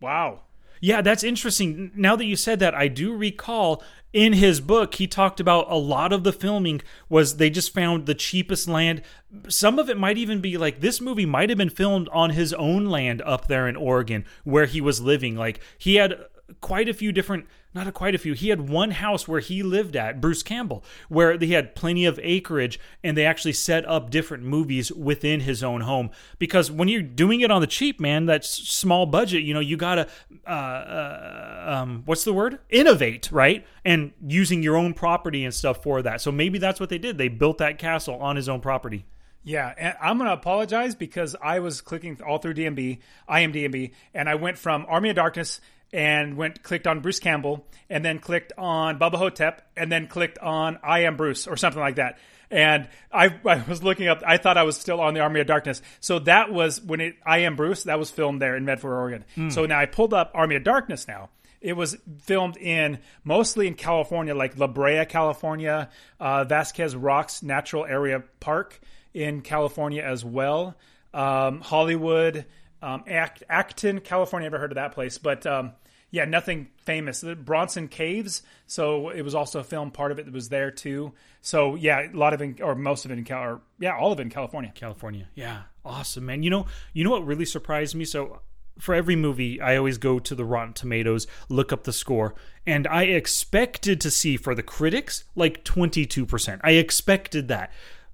[0.01, 0.41] Wow.
[0.81, 1.91] Yeah, that's interesting.
[1.95, 3.83] Now that you said that, I do recall
[4.17, 8.07] in his book he talked about a lot of the filming was they just found
[8.07, 9.03] the cheapest land.
[9.47, 12.55] Some of it might even be like this movie might have been filmed on his
[12.55, 15.37] own land up there in Oregon where he was living.
[15.37, 16.15] Like he had
[16.63, 17.45] quite a few different
[17.77, 18.33] not a quite a few.
[18.33, 22.19] He had one house where he lived at, Bruce Campbell, where he had plenty of
[22.23, 26.11] acreage and they actually set up different movies within his own home.
[26.39, 29.77] Because when you're doing it on the cheap, man, that small budget, you know, you
[29.77, 30.09] gotta,
[30.47, 32.59] uh, uh, um, what's the word?
[32.71, 33.65] Innovate, right?
[33.85, 36.21] And using your own property and stuff for that.
[36.21, 37.19] So maybe that's what they did.
[37.19, 39.05] They built that castle on his own property.
[39.45, 44.35] Yeah, and I'm gonna apologize because I was clicking all through DMB, IMDb, and I
[44.35, 45.61] went from Army of Darkness
[45.97, 50.39] and went clicked on Bruce Campbell, and then clicked on Bubba Ho-Tep, and then clicked
[50.39, 52.19] on I Am Bruce or something like that.
[52.51, 54.23] And I, I was looking up.
[54.25, 55.81] I thought I was still on the Army of Darkness.
[56.01, 57.17] So that was when it.
[57.25, 57.85] I Am Bruce.
[57.85, 59.25] That was filmed there in Medford, Oregon.
[59.51, 61.31] So now I pulled up Army of Darkness now.
[61.63, 65.89] It was filmed in mostly in California, like La Brea, California,
[66.21, 68.79] uh, Vasquez Rocks Natural Area Park
[69.15, 70.77] in California as well.
[71.15, 72.45] Um, Hollywood,
[72.83, 74.47] um, Act, Acton, California.
[74.51, 75.73] Never heard of that place, but um,
[76.11, 77.21] yeah, nothing famous.
[77.21, 78.43] The Bronson Caves.
[78.67, 79.95] So it was also filmed.
[79.95, 81.13] Part of it that was there too.
[81.41, 84.13] So yeah, a lot of it, or most of it in Cal, or yeah, all
[84.13, 84.73] of it in California.
[84.75, 85.29] California.
[85.35, 86.43] Yeah, awesome, man.
[86.43, 88.05] You know, you know what really surprised me?
[88.05, 88.41] So
[88.79, 92.35] for every movie, I always go to the Rotten Tomatoes, look up the score,
[92.67, 96.61] and I expected to see for the critics like 22%.
[96.63, 97.73] I expected that.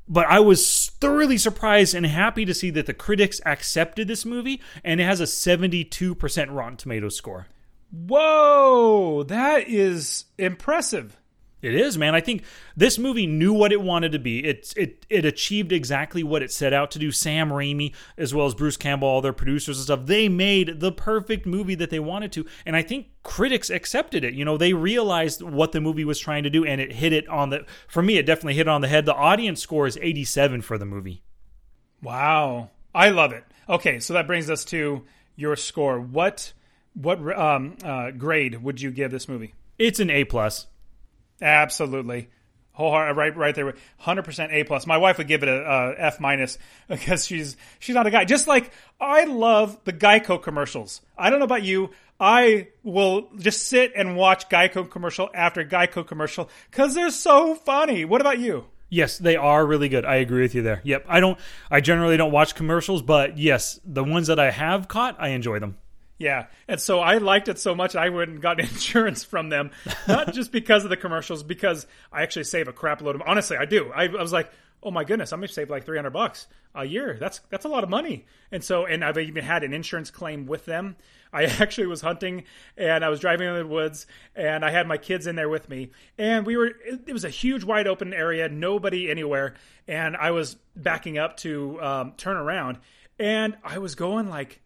[0.09, 4.61] But I was thoroughly surprised and happy to see that the critics accepted this movie
[4.83, 7.47] and it has a 72% Rotten Tomatoes score.
[7.93, 11.19] Whoa, that is impressive.
[11.61, 12.13] It is, man.
[12.13, 12.43] I think
[12.77, 14.45] this movie knew what it wanted to be.
[14.45, 17.13] It it it achieved exactly what it set out to do.
[17.13, 20.91] Sam Raimi, as well as Bruce Campbell, all their producers and stuff, they made the
[20.91, 22.47] perfect movie that they wanted to.
[22.67, 24.35] And I think critics accepted it.
[24.35, 27.29] You know, they realized what the movie was trying to do, and it hit it
[27.29, 27.65] on the.
[27.87, 29.07] For me, it definitely hit it on the head.
[29.07, 31.23] The audience score is eighty seven for the movie.
[32.03, 33.45] Wow, I love it.
[33.69, 35.05] Okay, so that brings us to
[35.37, 36.01] your score.
[36.01, 36.53] What
[36.95, 39.55] what um, uh, grade would you give this movie?
[39.79, 40.67] It's an A plus.
[41.41, 42.29] Absolutely.
[42.73, 44.87] Wholehearted, right, right there, hundred percent A plus.
[44.87, 46.57] My wife would give it a, a F minus
[46.89, 48.25] because she's she's not a guy.
[48.25, 51.03] Just like I love the Geico commercials.
[51.19, 51.91] I don't know about you.
[52.19, 58.05] I will just sit and watch Geico commercial after Geico commercial because they're so funny.
[58.05, 58.67] What about you?
[58.89, 60.05] Yes, they are really good.
[60.05, 60.83] I agree with you there.
[60.85, 61.07] Yep.
[61.09, 61.39] I don't.
[61.71, 65.59] I generally don't watch commercials, but yes, the ones that I have caught, I enjoy
[65.59, 65.79] them.
[66.23, 69.73] Yeah, and so I liked it so much I went and got insurance from them,
[70.07, 73.23] not just because of the commercials, because I actually save a crap load of.
[73.27, 73.91] Honestly, I do.
[73.93, 74.49] I, I was like,
[74.85, 77.17] oh my goodness, I'm gonna save like 300 bucks a year.
[77.19, 78.27] That's that's a lot of money.
[78.53, 80.95] And so, and I've even had an insurance claim with them.
[81.33, 82.45] I actually was hunting
[82.77, 84.07] and I was driving in the woods
[84.37, 86.67] and I had my kids in there with me and we were.
[86.67, 89.55] It, it was a huge wide open area, nobody anywhere,
[89.89, 92.79] and I was backing up to um, turn around
[93.19, 94.63] and I was going like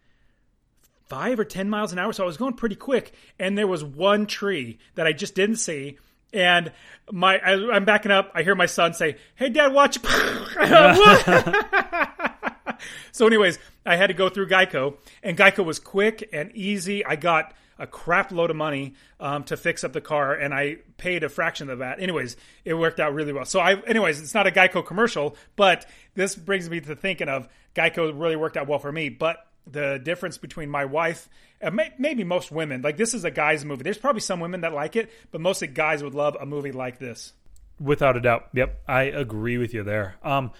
[1.07, 3.13] five or ten miles an hour, so I was going pretty quick.
[3.39, 5.97] And there was one tree that I just didn't see.
[6.33, 6.71] And
[7.11, 8.31] my, I, I'm backing up.
[8.35, 9.99] I hear my son say, "Hey, Dad, watch!"
[13.11, 17.05] so, anyways, I had to go through Geico, and Geico was quick and easy.
[17.05, 20.77] I got a crap load of money um, to fix up the car, and I
[20.97, 22.01] paid a fraction of that.
[22.01, 23.45] Anyways, it worked out really well.
[23.45, 27.47] So, I, anyways, it's not a Geico commercial, but this brings me to thinking of
[27.75, 29.09] Geico really worked out well for me.
[29.09, 29.37] But
[29.71, 32.81] the difference between my wife and maybe most women.
[32.81, 33.83] Like this is a guy's movie.
[33.83, 36.99] There's probably some women that like it, but mostly guys would love a movie like
[36.99, 37.33] this.
[37.79, 38.47] Without a doubt.
[38.53, 40.15] Yep, I agree with you there.
[40.23, 40.51] Um,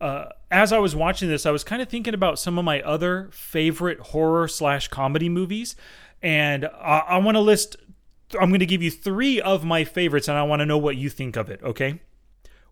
[0.00, 2.82] uh, as I was watching this, I was kind of thinking about some of my
[2.82, 5.76] other favorite horror slash comedy movies,
[6.22, 7.76] and I, I want to list.
[8.38, 10.96] I'm going to give you three of my favorites, and I want to know what
[10.96, 11.62] you think of it.
[11.62, 12.00] Okay,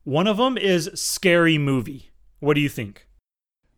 [0.05, 2.11] one of them is Scary Movie.
[2.41, 3.07] What do you think?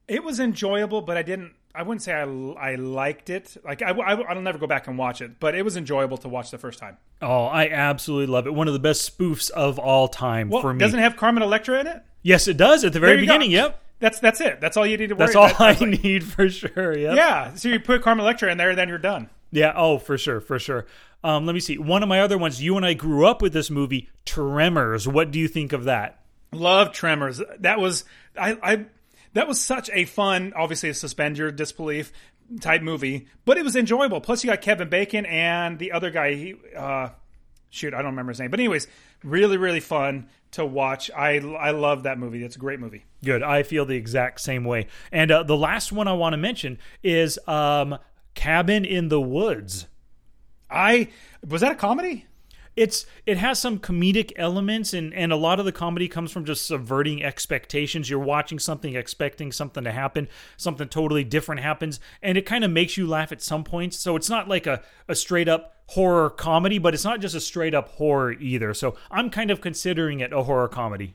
[0.09, 1.55] It was enjoyable, but I didn't.
[1.75, 3.57] I wouldn't say I, I liked it.
[3.65, 6.29] Like I, I, I'll never go back and watch it, but it was enjoyable to
[6.29, 6.97] watch the first time.
[7.21, 8.55] Oh, I absolutely love it.
[8.55, 10.79] One of the best spoofs of all time Well, for me.
[10.79, 12.03] It doesn't it have Carmen Electra in it?
[12.23, 13.33] yes, it does at the very you go.
[13.33, 13.51] beginning.
[13.51, 14.61] Yep, That's that's it.
[14.61, 15.27] That's all you need to worry.
[15.27, 16.97] that's all that- I like- need for sure.
[16.97, 17.15] Yeah.
[17.15, 17.55] Yeah.
[17.55, 19.29] So you put Carmen Electra in there, then you're done.
[19.51, 20.87] Yeah, oh, for sure, for sure.
[21.23, 21.79] Um, let me see.
[21.79, 25.07] One of my other ones, you and I grew up with this movie, Tremors.
[25.09, 26.21] What do you think of that?
[26.53, 27.41] Love Tremors.
[27.61, 28.05] That was
[28.39, 28.85] I, I
[29.35, 32.13] that was such a fun, obviously a suspend your disbelief
[32.61, 34.21] type movie, but it was enjoyable.
[34.21, 36.35] Plus you got Kevin Bacon and the other guy.
[36.35, 37.11] He uh,
[37.71, 38.87] shoot, I don't remember his name, but anyways,
[39.23, 41.11] really really fun to watch.
[41.11, 42.45] I I love that movie.
[42.45, 43.05] It's a great movie.
[43.25, 43.43] Good.
[43.43, 44.87] I feel the exact same way.
[45.11, 47.99] And uh, the last one I want to mention is um,
[48.35, 49.87] Cabin in the Woods.
[50.71, 51.09] I
[51.47, 52.27] was that a comedy?
[52.77, 56.45] It's it has some comedic elements and and a lot of the comedy comes from
[56.45, 58.11] just subverting expectations.
[58.11, 62.71] You're watching something expecting something to happen, something totally different happens, and it kind of
[62.71, 63.99] makes you laugh at some points.
[63.99, 67.41] So it's not like a, a straight up horror comedy, but it's not just a
[67.41, 68.75] straight up horror either.
[68.75, 71.15] So I'm kind of considering it a horror comedy.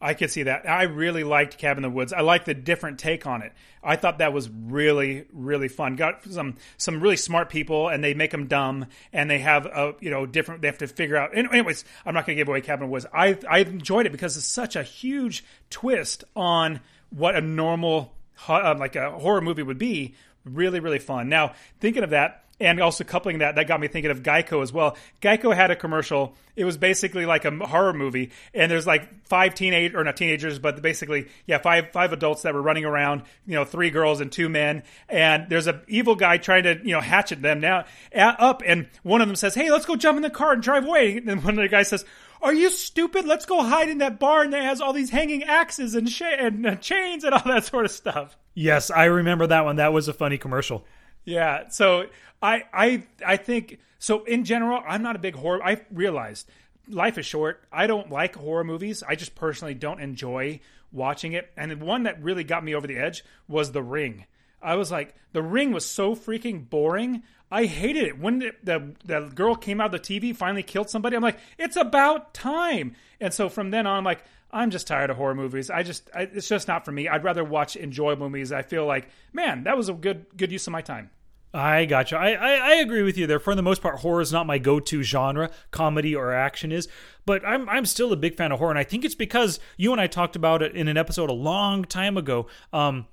[0.00, 0.68] I could see that.
[0.68, 2.12] I really liked Cabin in the Woods.
[2.12, 3.52] I liked the different take on it.
[3.82, 5.96] I thought that was really, really fun.
[5.96, 9.94] Got some some really smart people, and they make them dumb, and they have a
[10.00, 10.62] you know different.
[10.62, 11.36] They have to figure out.
[11.36, 13.06] Anyways, I'm not going to give away Cabin in the Woods.
[13.12, 18.14] I I enjoyed it because it's such a huge twist on what a normal
[18.48, 20.14] uh, like a horror movie would be.
[20.44, 21.28] Really, really fun.
[21.28, 22.44] Now thinking of that.
[22.60, 24.96] And also coupling that, that got me thinking of Geico as well.
[25.22, 26.34] Geico had a commercial.
[26.56, 30.58] It was basically like a horror movie, and there's like five teenage or not teenagers,
[30.58, 33.22] but basically, yeah, five five adults that were running around.
[33.46, 34.82] You know, three girls and two men.
[35.08, 39.22] And there's a evil guy trying to you know hatchet them now up, and one
[39.22, 41.58] of them says, "Hey, let's go jump in the car and drive away." And one
[41.58, 42.04] of the guys says.
[42.42, 43.26] Are you stupid?
[43.26, 46.66] Let's go hide in that barn that has all these hanging axes and, sh- and
[46.66, 48.38] uh, chains and all that sort of stuff.
[48.54, 49.76] Yes, I remember that one.
[49.76, 50.86] That was a funny commercial.
[51.24, 51.68] Yeah.
[51.68, 52.06] So
[52.42, 56.48] I I I think so in general, I'm not a big horror I realized
[56.88, 57.62] life is short.
[57.72, 59.02] I don't like horror movies.
[59.06, 60.60] I just personally don't enjoy
[60.92, 61.50] watching it.
[61.56, 64.26] And the one that really got me over the edge was The Ring.
[64.62, 67.22] I was like, The Ring was so freaking boring.
[67.50, 68.18] I hated it.
[68.18, 71.38] When the, the the girl came out of the TV, finally killed somebody, I'm like,
[71.58, 72.94] it's about time.
[73.20, 75.70] And so from then on, I'm like, I'm just tired of horror movies.
[75.70, 77.08] I just, I, it's just not for me.
[77.08, 78.52] I'd rather watch enjoyable movies.
[78.52, 81.10] I feel like, man, that was a good good use of my time.
[81.52, 82.16] I gotcha.
[82.16, 83.40] I, I, I agree with you there.
[83.40, 85.50] For the most part, horror is not my go-to genre.
[85.72, 86.88] Comedy or action is,
[87.26, 89.90] but I'm I'm still a big fan of horror, and I think it's because you
[89.92, 92.46] and I talked about it in an episode a long time ago.
[92.72, 93.06] Um,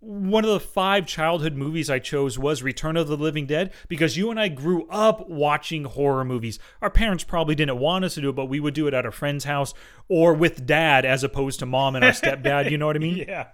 [0.00, 4.16] one of the five childhood movies I chose was Return of the Living Dead because
[4.16, 6.58] you and I grew up watching horror movies.
[6.82, 9.06] Our parents probably didn't want us to do it, but we would do it at
[9.06, 9.72] a friend's house
[10.08, 12.70] or with dad as opposed to mom and our stepdad.
[12.70, 13.16] You know what I mean?
[13.28, 13.48] Yeah.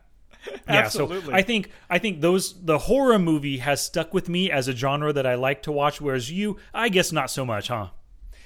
[0.48, 1.26] Yeah, Absolutely.
[1.26, 4.72] so I think I think those the horror movie has stuck with me as a
[4.76, 7.88] genre that I like to watch, whereas you, I guess, not so much, huh?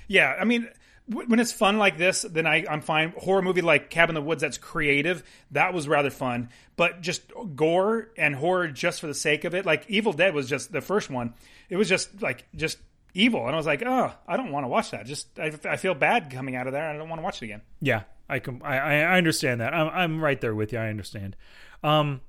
[0.08, 0.68] Yeah, I mean,
[1.06, 3.12] when it's fun like this, then I, I'm fine.
[3.16, 5.24] Horror movie like Cabin in the Woods, that's creative.
[5.50, 6.50] That was rather fun.
[6.76, 7.22] But just
[7.56, 10.80] gore and horror just for the sake of it, like Evil Dead was just the
[10.80, 11.34] first one.
[11.68, 12.78] It was just like just
[13.14, 15.06] evil, and I was like, oh, I don't want to watch that.
[15.06, 16.88] Just I, I feel bad coming out of there.
[16.88, 17.62] I don't want to watch it again.
[17.80, 18.62] Yeah, I can.
[18.62, 19.74] I, I understand that.
[19.74, 20.78] I'm I'm right there with you.
[20.78, 21.36] I understand.
[21.82, 22.20] Um,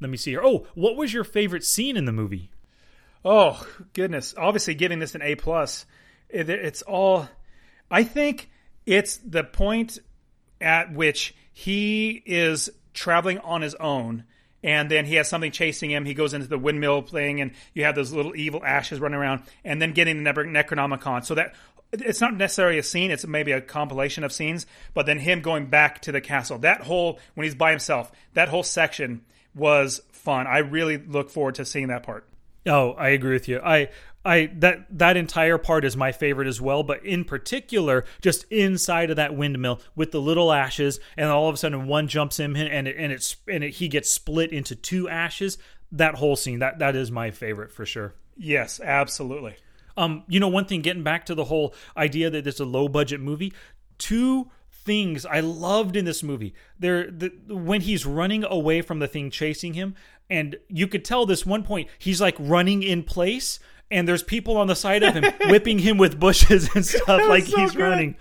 [0.00, 0.42] let me see here.
[0.44, 2.50] Oh, what was your favorite scene in the movie?
[3.24, 4.34] Oh goodness!
[4.36, 5.86] Obviously, giving this an A plus.
[6.28, 7.28] It, it's all.
[7.90, 8.50] I think
[8.86, 9.98] it's the point
[10.60, 14.24] at which he is traveling on his own,
[14.62, 16.04] and then he has something chasing him.
[16.04, 19.42] He goes into the windmill thing, and you have those little evil ashes running around,
[19.64, 21.24] and then getting the Necronomicon.
[21.24, 21.54] So that
[21.92, 24.66] it's not necessarily a scene; it's maybe a compilation of scenes.
[24.94, 26.58] But then him going back to the castle.
[26.58, 28.12] That whole when he's by himself.
[28.34, 29.22] That whole section
[29.54, 30.46] was fun.
[30.46, 32.26] I really look forward to seeing that part.
[32.66, 33.60] Oh, I agree with you.
[33.64, 33.88] I
[34.24, 39.10] I that that entire part is my favorite as well, but in particular, just inside
[39.10, 42.54] of that windmill with the little ashes, and all of a sudden one jumps him
[42.54, 45.56] in, and it, and it's and it, he gets split into two ashes.
[45.92, 48.14] That whole scene that that is my favorite for sure.
[48.36, 49.56] Yes, absolutely.
[49.96, 52.88] Um, you know, one thing, getting back to the whole idea that it's a low
[52.88, 53.52] budget movie,
[53.98, 56.54] two things I loved in this movie.
[56.78, 59.94] There, the, when he's running away from the thing chasing him,
[60.28, 63.58] and you could tell this one point he's like running in place,
[63.90, 67.44] and there's people on the side of him whipping him with bushes and stuff like
[67.46, 67.82] so he's good.
[67.82, 68.16] running.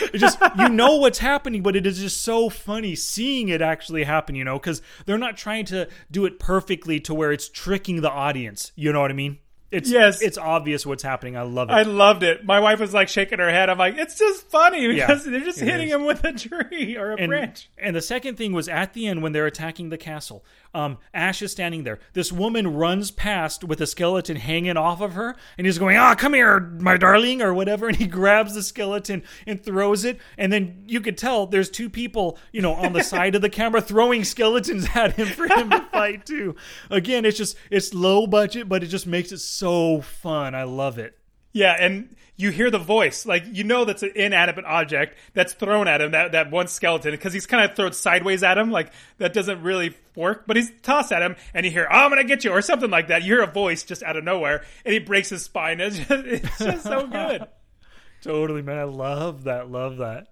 [0.00, 4.04] It's just you know what's happening, but it is just so funny seeing it actually
[4.04, 4.34] happen.
[4.36, 8.10] You know, because they're not trying to do it perfectly to where it's tricking the
[8.10, 8.70] audience.
[8.76, 9.38] You know what I mean?
[9.72, 10.20] It's Yes.
[10.20, 11.36] it's obvious what's happening.
[11.36, 11.72] I love it.
[11.72, 12.44] I loved it.
[12.44, 13.68] My wife was like shaking her head.
[13.70, 15.94] I'm like, it's just funny because Yeah, they're just hitting is.
[15.94, 17.70] him with a tree or a and, branch.
[17.78, 20.44] and the second thing was at the end when they're attacking the castle.
[20.72, 21.98] Um, Ash is standing there.
[22.12, 26.14] This woman runs past with a skeleton hanging off of her, and he's going, "Ah,
[26.14, 27.88] come here, my darling," or whatever.
[27.90, 30.20] And he grabs the skeleton and throws it.
[30.38, 33.50] And then you could tell there's two people, you know, on the side of the
[33.50, 36.54] camera throwing skeletons at him for him to fight too.
[36.88, 40.54] Again, it's just it's low budget, but it just makes it so fun.
[40.54, 41.18] I love it.
[41.52, 45.88] Yeah, and you hear the voice, like you know that's an inanimate object that's thrown
[45.88, 46.12] at him.
[46.12, 49.62] That that one skeleton, because he's kind of thrown sideways at him, like that doesn't
[49.62, 50.44] really work.
[50.46, 52.90] But he's tossed at him, and you hear, "Oh, "I'm gonna get you" or something
[52.90, 53.22] like that.
[53.22, 55.80] You hear a voice just out of nowhere, and he breaks his spine.
[55.80, 57.46] It's just, it's just so good.
[58.22, 58.78] Totally, man.
[58.78, 59.70] I love that.
[59.70, 60.28] Love that.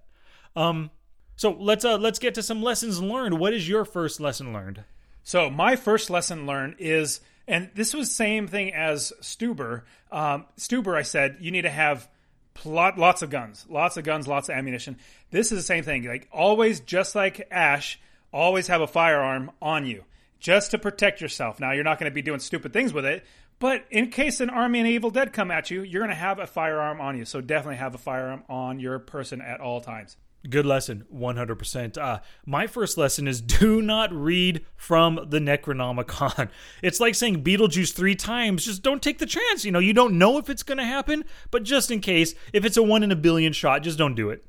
[0.55, 0.91] Um,
[1.35, 3.39] so let's uh let's get to some lessons learned.
[3.39, 4.83] What is your first lesson learned?
[5.23, 7.19] So my first lesson learned is,
[7.49, 9.81] and this was same thing as Stuber.
[10.11, 12.07] Um, Stuber, I said you need to have
[12.53, 14.97] plot, lots of guns, lots of guns, lots of ammunition.
[15.31, 16.03] This is the same thing.
[16.03, 17.99] Like always, just like Ash,
[18.31, 20.05] always have a firearm on you
[20.39, 21.59] just to protect yourself.
[21.59, 23.25] Now you're not going to be doing stupid things with it,
[23.59, 26.39] but in case an army and Evil Dead come at you, you're going to have
[26.39, 27.25] a firearm on you.
[27.25, 30.15] So definitely have a firearm on your person at all times.
[30.47, 31.97] Good lesson, one hundred percent.
[31.97, 36.49] Uh, my first lesson is do not read from the Necronomicon.
[36.81, 38.63] It's like saying Beetlejuice three times.
[38.63, 39.65] Just don't take the chance.
[39.65, 42.63] You know, you don't know if it's going to happen, but just in case, if
[42.63, 44.45] it's a one in a billion shot, just don't do it.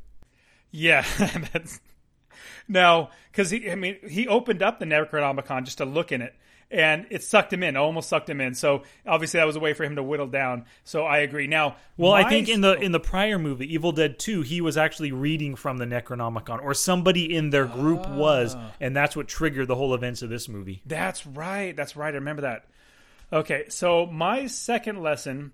[0.70, 1.04] Yeah,
[1.52, 1.80] that's
[2.68, 3.68] no, because he.
[3.68, 6.36] I mean, he opened up the Necronomicon just to look in it,
[6.70, 7.76] and it sucked him in.
[7.76, 8.54] Almost sucked him in.
[8.54, 10.66] So obviously that was a way for him to whittle down.
[10.84, 11.46] So I agree.
[11.46, 14.76] Now, Well, I think in the in the prior movie, Evil Dead Two, he was
[14.76, 18.16] actually reading from the Necronomicon, or somebody in their group ah.
[18.16, 20.82] was, and that's what triggered the whole events of this movie.
[20.86, 21.76] That's right.
[21.76, 22.14] That's right.
[22.14, 22.66] I remember that.
[23.32, 25.52] Okay, so my second lesson,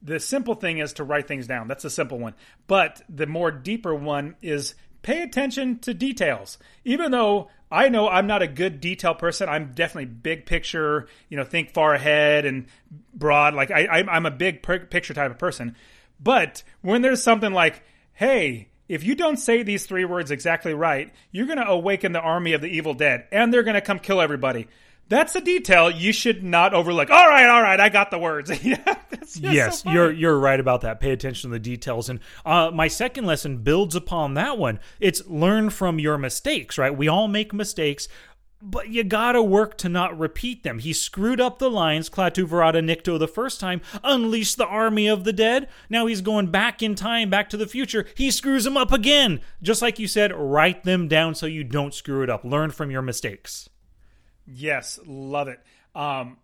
[0.00, 1.66] the simple thing is to write things down.
[1.66, 2.34] That's a simple one.
[2.66, 6.58] But the more deeper one is pay attention to details.
[6.84, 11.36] Even though I know I'm not a good detail person, I'm definitely big picture, you
[11.36, 12.66] know, think far ahead and
[13.12, 13.54] broad.
[13.54, 15.74] Like I, I'm a big picture type of person.
[16.20, 17.82] But when there's something like,
[18.14, 22.20] hey, if you don't say these three words exactly right, you're going to awaken the
[22.20, 24.68] army of the evil dead and they're going to come kill everybody.
[25.08, 27.10] That's a detail you should not overlook.
[27.10, 28.50] All right, all right, I got the words.
[29.40, 31.00] Yes, so you're you're right about that.
[31.00, 32.08] Pay attention to the details.
[32.08, 34.78] And uh, my second lesson builds upon that one.
[35.00, 36.78] It's learn from your mistakes.
[36.78, 36.96] Right?
[36.96, 38.06] We all make mistakes.
[38.62, 40.78] But you gotta work to not repeat them.
[40.78, 45.24] He screwed up the lines, Klaatu Barada Nikto, the first time, unleashed the army of
[45.24, 45.68] the dead.
[45.90, 48.06] Now he's going back in time, back to the future.
[48.14, 49.40] He screws them up again.
[49.60, 52.44] Just like you said, write them down so you don't screw it up.
[52.44, 53.68] Learn from your mistakes.
[54.46, 55.60] Yes, love it.
[55.94, 56.38] Um,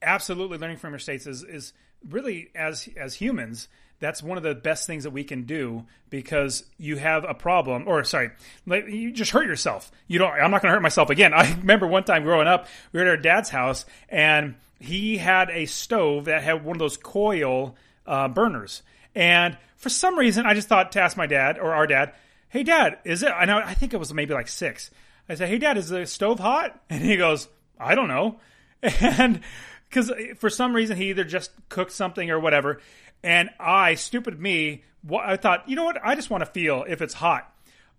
[0.00, 1.72] absolutely, learning from your mistakes is is
[2.08, 3.68] really as as humans.
[4.00, 7.86] That's one of the best things that we can do because you have a problem,
[7.86, 8.30] or sorry,
[8.66, 9.92] you just hurt yourself.
[10.08, 10.32] You don't.
[10.32, 11.32] I'm not going to hurt myself again.
[11.34, 15.50] I remember one time growing up, we were at our dad's house, and he had
[15.50, 17.76] a stove that had one of those coil
[18.06, 18.82] uh, burners,
[19.14, 22.12] and for some reason, I just thought to ask my dad or our dad,
[22.48, 23.58] "Hey, Dad, is it?" I know.
[23.58, 24.90] I think it was maybe like six.
[25.28, 27.48] I said, "Hey, Dad, is the stove hot?" And he goes,
[27.78, 28.40] "I don't know,"
[28.82, 29.40] and
[29.88, 32.80] because uh, for some reason he either just cooked something or whatever,
[33.22, 35.98] and I, stupid me, I thought, you know what?
[36.02, 37.52] I just want to feel if it's hot.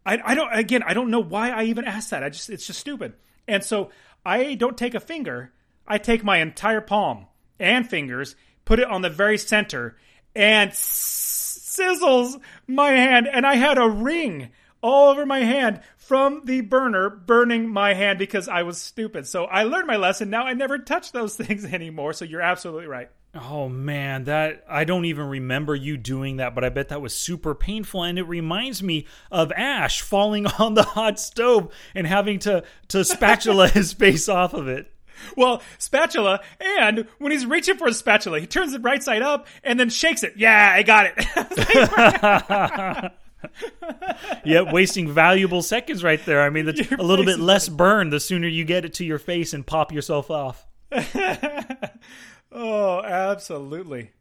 [0.05, 0.51] I, I don't.
[0.53, 2.23] Again, I don't know why I even asked that.
[2.23, 3.13] I just it's just stupid.
[3.47, 3.89] And so
[4.25, 5.53] I don't take a finger.
[5.87, 7.27] I take my entire palm
[7.59, 9.97] and fingers, put it on the very center,
[10.35, 14.51] and sizzles my hand, and I had a ring
[14.81, 19.25] all over my hand from the burner burning my hand because I was stupid.
[19.27, 20.29] So I learned my lesson.
[20.29, 22.13] Now I never touch those things anymore.
[22.13, 23.09] So you're absolutely right.
[23.35, 27.15] Oh man, that I don't even remember you doing that, but I bet that was
[27.15, 32.37] super painful and it reminds me of Ash falling on the hot stove and having
[32.39, 34.91] to to spatula his face off of it.
[35.37, 39.47] Well, spatula, and when he's reaching for a spatula, he turns it right side up
[39.63, 40.33] and then shakes it.
[40.35, 43.11] Yeah, I got it.
[44.45, 46.41] Yeah, wasting valuable seconds right there.
[46.41, 49.19] I mean, that's a little bit less burn the sooner you get it to your
[49.19, 50.67] face and pop yourself off.
[52.51, 54.11] oh, absolutely.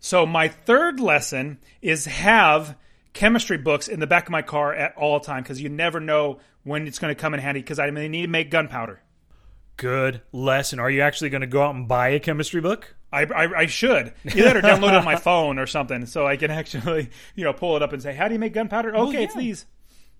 [0.00, 2.76] So my third lesson is have
[3.12, 6.40] chemistry books in the back of my car at all time because you never know
[6.64, 9.02] when it's going to come in handy because I need to make gunpowder.
[9.76, 10.78] Good lesson.
[10.78, 12.94] Are you actually going to go out and buy a chemistry book?
[13.12, 16.50] I, I, I should either download it on my phone or something so I can
[16.50, 18.94] actually you know pull it up and say how do you make gunpowder?
[18.94, 19.24] Okay, yeah.
[19.24, 19.66] it's these.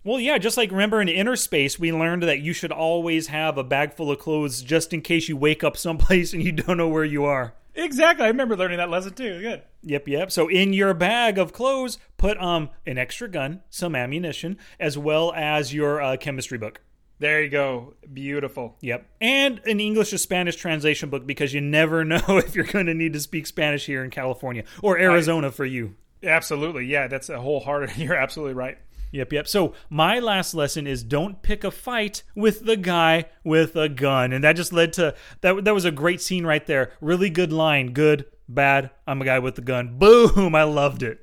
[0.05, 3.62] Well, yeah, just like remember in Innerspace, we learned that you should always have a
[3.62, 6.88] bag full of clothes just in case you wake up someplace and you don't know
[6.88, 7.55] where you are.
[7.74, 8.24] Exactly.
[8.24, 9.40] I remember learning that lesson too.
[9.40, 9.62] Good.
[9.82, 10.32] Yep, yep.
[10.32, 15.32] So in your bag of clothes, put um an extra gun, some ammunition, as well
[15.34, 16.80] as your uh, chemistry book.
[17.22, 17.94] There you go.
[18.12, 18.76] Beautiful.
[18.80, 19.06] Yep.
[19.20, 22.94] And an English to Spanish translation book because you never know if you're going to
[22.94, 25.94] need to speak Spanish here in California or Arizona I, for you.
[26.24, 26.86] Absolutely.
[26.86, 27.96] Yeah, that's a wholehearted.
[27.96, 28.76] You're absolutely right.
[29.12, 29.46] Yep, yep.
[29.46, 34.32] So my last lesson is don't pick a fight with the guy with a gun,
[34.32, 35.64] and that just led to that.
[35.64, 36.92] That was a great scene right there.
[37.00, 37.92] Really good line.
[37.92, 38.90] Good, bad.
[39.06, 39.98] I'm a guy with a gun.
[39.98, 40.54] Boom!
[40.54, 41.20] I loved it.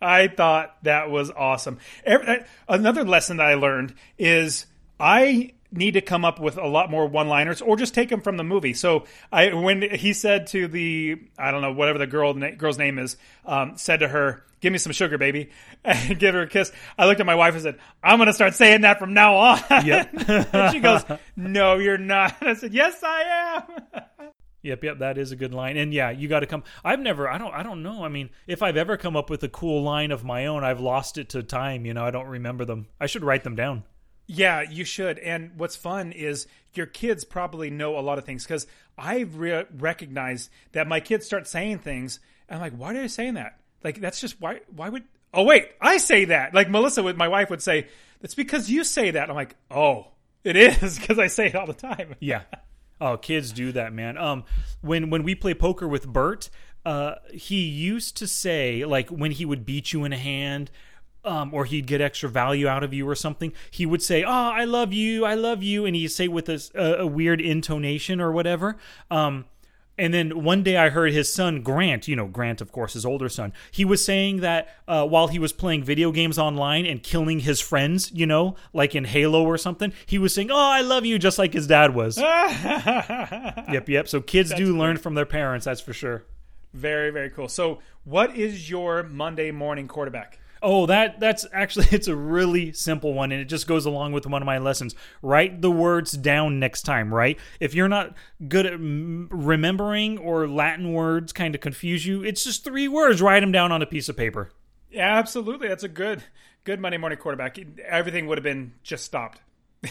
[0.00, 1.78] I thought that was awesome.
[2.06, 2.36] Uh,
[2.68, 4.66] another lesson that I learned is
[4.98, 8.36] I need to come up with a lot more one-liners or just take them from
[8.36, 8.74] the movie.
[8.74, 12.98] So I when he said to the I don't know whatever the girl girl's name
[12.98, 15.50] is um, said to her, "Give me some sugar, baby,"
[15.84, 16.72] and give her a kiss.
[16.98, 19.36] I looked at my wife and said, "I'm going to start saying that from now
[19.36, 20.28] on." Yep.
[20.28, 21.04] and she goes,
[21.36, 23.62] "No, you're not." I said, "Yes, I
[24.20, 24.30] am."
[24.62, 25.76] Yep, yep, that is a good line.
[25.76, 26.64] And yeah, you got to come.
[26.82, 28.02] I've never, I don't, I don't know.
[28.02, 30.80] I mean, if I've ever come up with a cool line of my own, I've
[30.80, 31.84] lost it to time.
[31.84, 32.86] You know, I don't remember them.
[32.98, 33.84] I should write them down.
[34.26, 35.18] Yeah, you should.
[35.18, 38.66] And what's fun is your kids probably know a lot of things because
[38.96, 42.20] I re- recognize that my kids start saying things.
[42.48, 43.58] And I'm like, why are you saying that?
[43.82, 44.60] Like, that's just why.
[44.74, 45.04] Why would?
[45.34, 46.54] Oh wait, I say that.
[46.54, 47.88] Like Melissa, with my wife, would say,
[48.20, 50.06] "That's because you say that." I'm like, oh,
[50.44, 52.14] it is because I say it all the time.
[52.20, 52.42] yeah.
[53.00, 54.16] Oh, kids do that, man.
[54.16, 54.44] Um,
[54.80, 56.48] when when we play poker with Bert,
[56.86, 60.70] uh, he used to say like when he would beat you in a hand
[61.24, 64.30] um, or he'd get extra value out of you or something, he would say, "Oh,
[64.30, 66.60] I love you, I love you," and he'd say with a,
[67.00, 68.76] a weird intonation or whatever.
[69.10, 69.46] Um,
[69.96, 73.06] and then one day I heard his son Grant, you know Grant, of course, his
[73.06, 73.52] older son.
[73.70, 77.60] He was saying that uh, while he was playing video games online and killing his
[77.60, 81.18] friends, you know, like in Halo or something, he was saying, "Oh, I love you,"
[81.18, 82.18] just like his dad was.
[82.18, 84.08] yep, yep.
[84.08, 84.78] So kids that's do cool.
[84.78, 86.24] learn from their parents, that's for sure.
[86.72, 87.48] Very, very cool.
[87.48, 90.40] So, what is your Monday morning quarterback?
[90.66, 94.26] Oh, that that's actually it's a really simple one and it just goes along with
[94.26, 94.94] one of my lessons.
[95.20, 97.38] Write the words down next time, right?
[97.60, 98.14] If you're not
[98.48, 103.20] good at remembering or Latin words kind of confuse you, it's just three words.
[103.20, 104.52] Write them down on a piece of paper.
[104.90, 105.68] Yeah, absolutely.
[105.68, 106.24] That's a good
[106.64, 107.58] good Monday morning quarterback.
[107.86, 109.42] Everything would have been just stopped.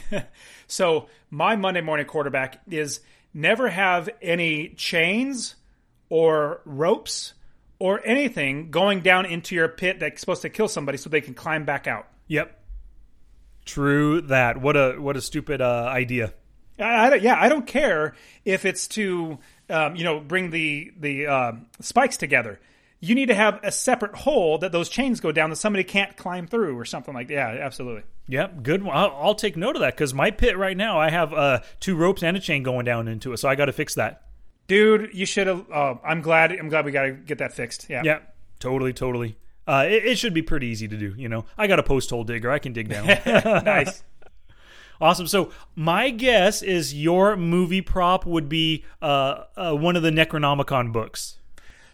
[0.68, 3.00] so, my Monday morning quarterback is
[3.32, 5.54] never have any chains
[6.10, 7.34] or ropes
[7.84, 11.34] or anything going down into your pit that's supposed to kill somebody so they can
[11.34, 12.08] climb back out.
[12.28, 12.58] Yep.
[13.66, 14.62] True that.
[14.62, 16.34] What a what a stupid uh, idea.
[16.80, 18.16] I, I, yeah, I don't care
[18.46, 19.38] if it's to
[19.70, 22.58] um, you know bring the the uh, spikes together.
[23.02, 26.16] You need to have a separate hole that those chains go down that somebody can't
[26.16, 27.34] climb through or something like that.
[27.34, 28.04] Yeah, absolutely.
[28.30, 28.88] Yep, good.
[28.88, 31.98] I'll, I'll take note of that because my pit right now I have uh, two
[31.98, 34.22] ropes and a chain going down into it, so I got to fix that
[34.68, 35.66] dude, you should have.
[35.72, 36.52] Oh, I'm glad.
[36.52, 37.88] I'm glad we got to get that fixed.
[37.90, 38.02] Yeah.
[38.04, 38.20] Yeah.
[38.60, 38.94] Totally.
[38.94, 39.38] Totally.
[39.68, 41.14] Uh, it, it, should be pretty easy to do.
[41.18, 42.52] You know, I got a post hole digger.
[42.52, 43.08] I can dig down.
[43.64, 44.04] nice.
[45.00, 45.28] Awesome.
[45.28, 50.92] So my guess is your movie prop would be uh, uh, one of the Necronomicon
[50.92, 51.38] books.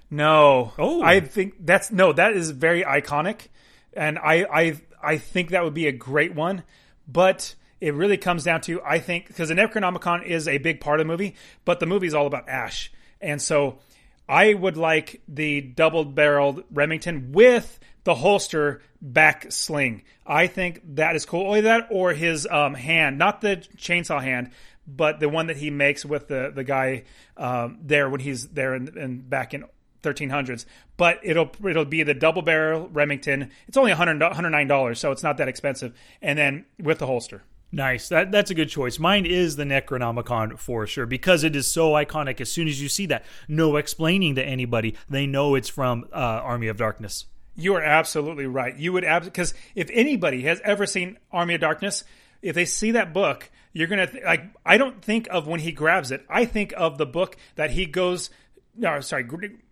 [0.10, 0.74] No.
[0.78, 1.04] Oh.
[1.04, 2.12] I think that's no.
[2.12, 3.48] That is very iconic,
[3.94, 6.64] and I I I think that would be a great one.
[7.08, 11.00] But it really comes down to I think because the Necronomicon is a big part
[11.00, 13.80] of the movie, but the movie is all about Ash, and so
[14.28, 20.04] I would like the double-barreled Remington with the holster back sling.
[20.26, 21.48] I think that is cool.
[21.48, 24.52] Only that or his um, hand, not the chainsaw hand,
[24.88, 27.04] but the one that he makes with the the guy
[27.38, 29.66] um, there when he's there and in, back in
[30.04, 30.66] 1300s.
[30.98, 33.52] But it'll it'll be the double barrel Remington.
[33.68, 35.98] It's only 100 $109, so it's not that expensive.
[36.22, 37.44] And then with the holster.
[37.72, 38.10] Nice.
[38.10, 38.98] That that's a good choice.
[38.98, 42.42] Mine is the Necronomicon for sure because it is so iconic.
[42.42, 46.16] As soon as you see that, no explaining to anybody, they know it's from uh,
[46.16, 47.26] Army of Darkness.
[47.56, 48.76] You are absolutely right.
[48.76, 52.04] You would because if anybody has ever seen Army of Darkness,
[52.42, 54.46] if they see that book, you're gonna th- like.
[54.66, 56.26] I don't think of when he grabs it.
[56.28, 58.32] I think of the book that he goes.
[58.80, 59.28] No, sorry.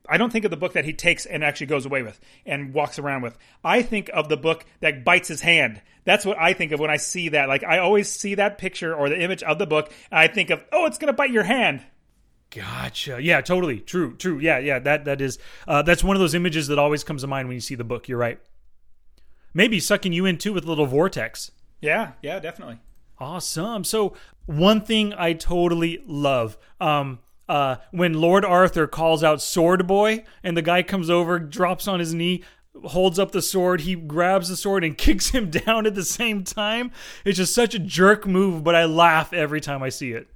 [0.09, 2.73] I don't think of the book that he takes and actually goes away with and
[2.73, 3.37] walks around with.
[3.63, 5.81] I think of the book that bites his hand.
[6.03, 7.47] That's what I think of when I see that.
[7.47, 10.49] Like I always see that picture or the image of the book, and I think
[10.49, 11.81] of, oh, it's going to bite your hand.
[12.49, 13.19] Gotcha.
[13.21, 13.79] Yeah, totally.
[13.79, 14.15] True.
[14.15, 14.39] True.
[14.39, 14.79] Yeah, yeah.
[14.79, 17.55] That that is uh, that's one of those images that always comes to mind when
[17.55, 18.07] you see the book.
[18.09, 18.39] You're right.
[19.53, 21.51] maybe sucking you in too with a little vortex.
[21.81, 22.79] Yeah, yeah, definitely.
[23.19, 23.83] Awesome.
[23.83, 27.19] So one thing I totally love, um,
[27.49, 31.99] uh, when Lord Arthur calls out Sword Boy, and the guy comes over, drops on
[31.99, 32.43] his knee,
[32.83, 36.43] holds up the sword, he grabs the sword and kicks him down at the same
[36.43, 36.91] time.
[37.25, 40.27] It's just such a jerk move, but I laugh every time I see it.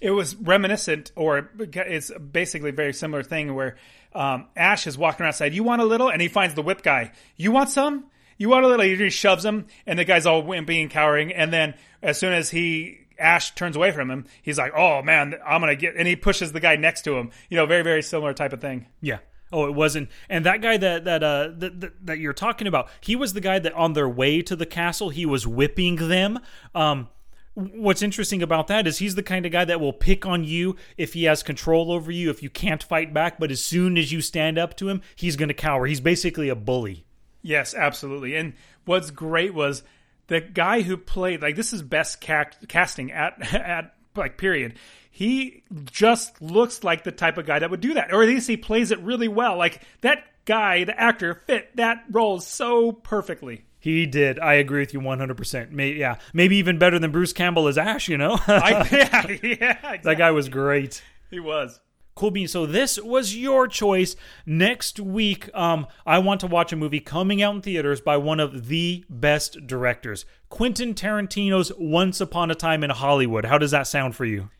[0.00, 3.76] It was reminiscent, or it's basically a very similar thing where
[4.12, 5.54] um, Ash is walking outside.
[5.54, 7.12] You want a little, and he finds the whip guy.
[7.36, 8.06] You want some?
[8.36, 8.84] You want a little?
[8.84, 11.32] He just shoves him, and the guy's all wimpy and cowering.
[11.32, 15.34] And then as soon as he Ash turns away from him, he's like, "Oh man,
[15.46, 17.30] I'm gonna get," and he pushes the guy next to him.
[17.48, 18.86] You know, very very similar type of thing.
[19.00, 19.18] Yeah.
[19.52, 20.08] Oh, it wasn't.
[20.28, 23.40] And that guy that that uh that, that, that you're talking about, he was the
[23.40, 26.40] guy that on their way to the castle, he was whipping them.
[26.74, 27.08] Um,
[27.54, 30.76] what's interesting about that is he's the kind of guy that will pick on you
[30.96, 34.10] if he has control over you if you can't fight back but as soon as
[34.10, 37.04] you stand up to him he's going to cower he's basically a bully
[37.42, 38.54] yes absolutely and
[38.86, 39.84] what's great was
[40.26, 44.74] the guy who played like this is best ca- casting at at like period
[45.10, 48.48] he just looks like the type of guy that would do that or at least
[48.48, 53.64] he plays it really well like that guy the actor fit that role so perfectly
[53.84, 54.38] he did.
[54.38, 55.70] I agree with you 100%.
[55.70, 56.16] Maybe, yeah.
[56.32, 58.38] Maybe even better than Bruce Campbell as Ash, you know?
[58.46, 59.98] I, yeah, yeah exactly.
[60.04, 61.02] That guy was great.
[61.30, 61.78] He was.
[62.14, 62.48] Cool bean.
[62.48, 64.14] So this was your choice.
[64.46, 68.38] Next week, um, I want to watch a movie coming out in theaters by one
[68.38, 73.44] of the best directors, Quentin Tarantino's Once Upon a Time in Hollywood.
[73.44, 74.50] How does that sound for you?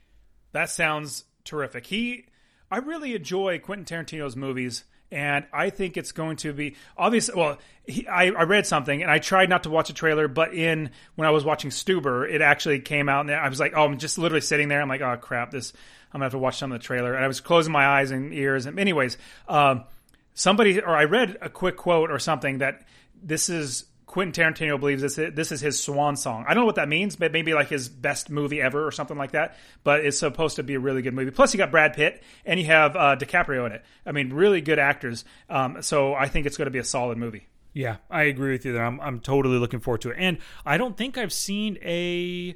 [0.53, 1.87] That sounds terrific.
[1.87, 2.27] He,
[2.71, 7.31] I really enjoy Quentin Tarantino's movies, and I think it's going to be obvious.
[7.35, 10.55] Well, he, I, I read something, and I tried not to watch a trailer, but
[10.55, 13.85] in when I was watching Stuber, it actually came out, and I was like, oh,
[13.85, 14.81] I'm just literally sitting there.
[14.81, 15.73] I'm like, oh crap, this
[16.15, 17.15] I'm gonna have to watch some of the trailer.
[17.15, 18.67] And I was closing my eyes and ears.
[18.67, 19.85] And anyways, um,
[20.33, 22.83] somebody or I read a quick quote or something that
[23.21, 23.85] this is
[24.15, 26.45] Quentin Tarantino believes this this is his swan song.
[26.47, 29.19] I don't know what that means, but maybe like his best movie ever or something
[29.19, 29.57] like that.
[29.83, 31.33] But it's supposed to be a really good movie.
[31.33, 33.85] Plus, you got Brad Pitt and you have uh, DiCaprio in it.
[34.07, 35.25] I mean, really good actors.
[35.51, 37.49] Um, so I think it's going to be a solid movie.
[37.73, 38.85] Yeah, I agree with you there.
[38.85, 40.17] I'm I'm totally looking forward to it.
[40.21, 42.55] And I don't think I've seen a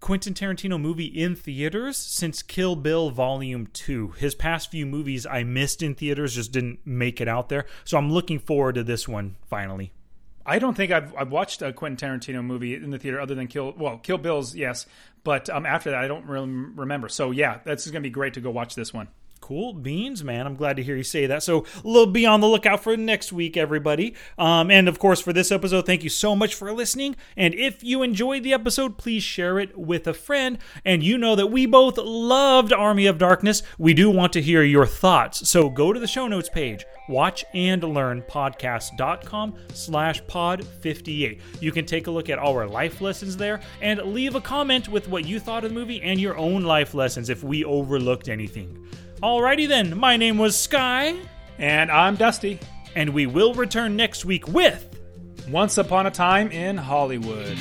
[0.00, 4.12] Quentin Tarantino movie in theaters since Kill Bill Volume 2.
[4.12, 7.66] His past few movies I missed in theaters, just didn't make it out there.
[7.84, 9.92] So I'm looking forward to this one finally.
[10.48, 13.48] I don't think I've, I've watched a Quentin Tarantino movie in the theater other than
[13.48, 14.86] Kill well Kill Bill's yes,
[15.22, 17.10] but um, after that I don't really remember.
[17.10, 19.08] So yeah, that's going to be great to go watch this one.
[19.48, 20.46] Cool beans, man.
[20.46, 21.42] I'm glad to hear you say that.
[21.42, 21.64] So,
[22.12, 24.14] be on the lookout for next week, everybody.
[24.36, 27.16] Um, and of course, for this episode, thank you so much for listening.
[27.34, 30.58] And if you enjoyed the episode, please share it with a friend.
[30.84, 33.62] And you know that we both loved Army of Darkness.
[33.78, 35.48] We do want to hear your thoughts.
[35.48, 41.40] So, go to the show notes page, watchandlearnpodcast.com slash pod 58.
[41.62, 44.90] You can take a look at all our life lessons there and leave a comment
[44.90, 48.28] with what you thought of the movie and your own life lessons if we overlooked
[48.28, 48.86] anything.
[49.22, 51.16] Alrighty then, my name was Sky.
[51.58, 52.60] And I'm Dusty.
[52.94, 54.96] And we will return next week with
[55.48, 57.58] Once Upon a Time in Hollywood.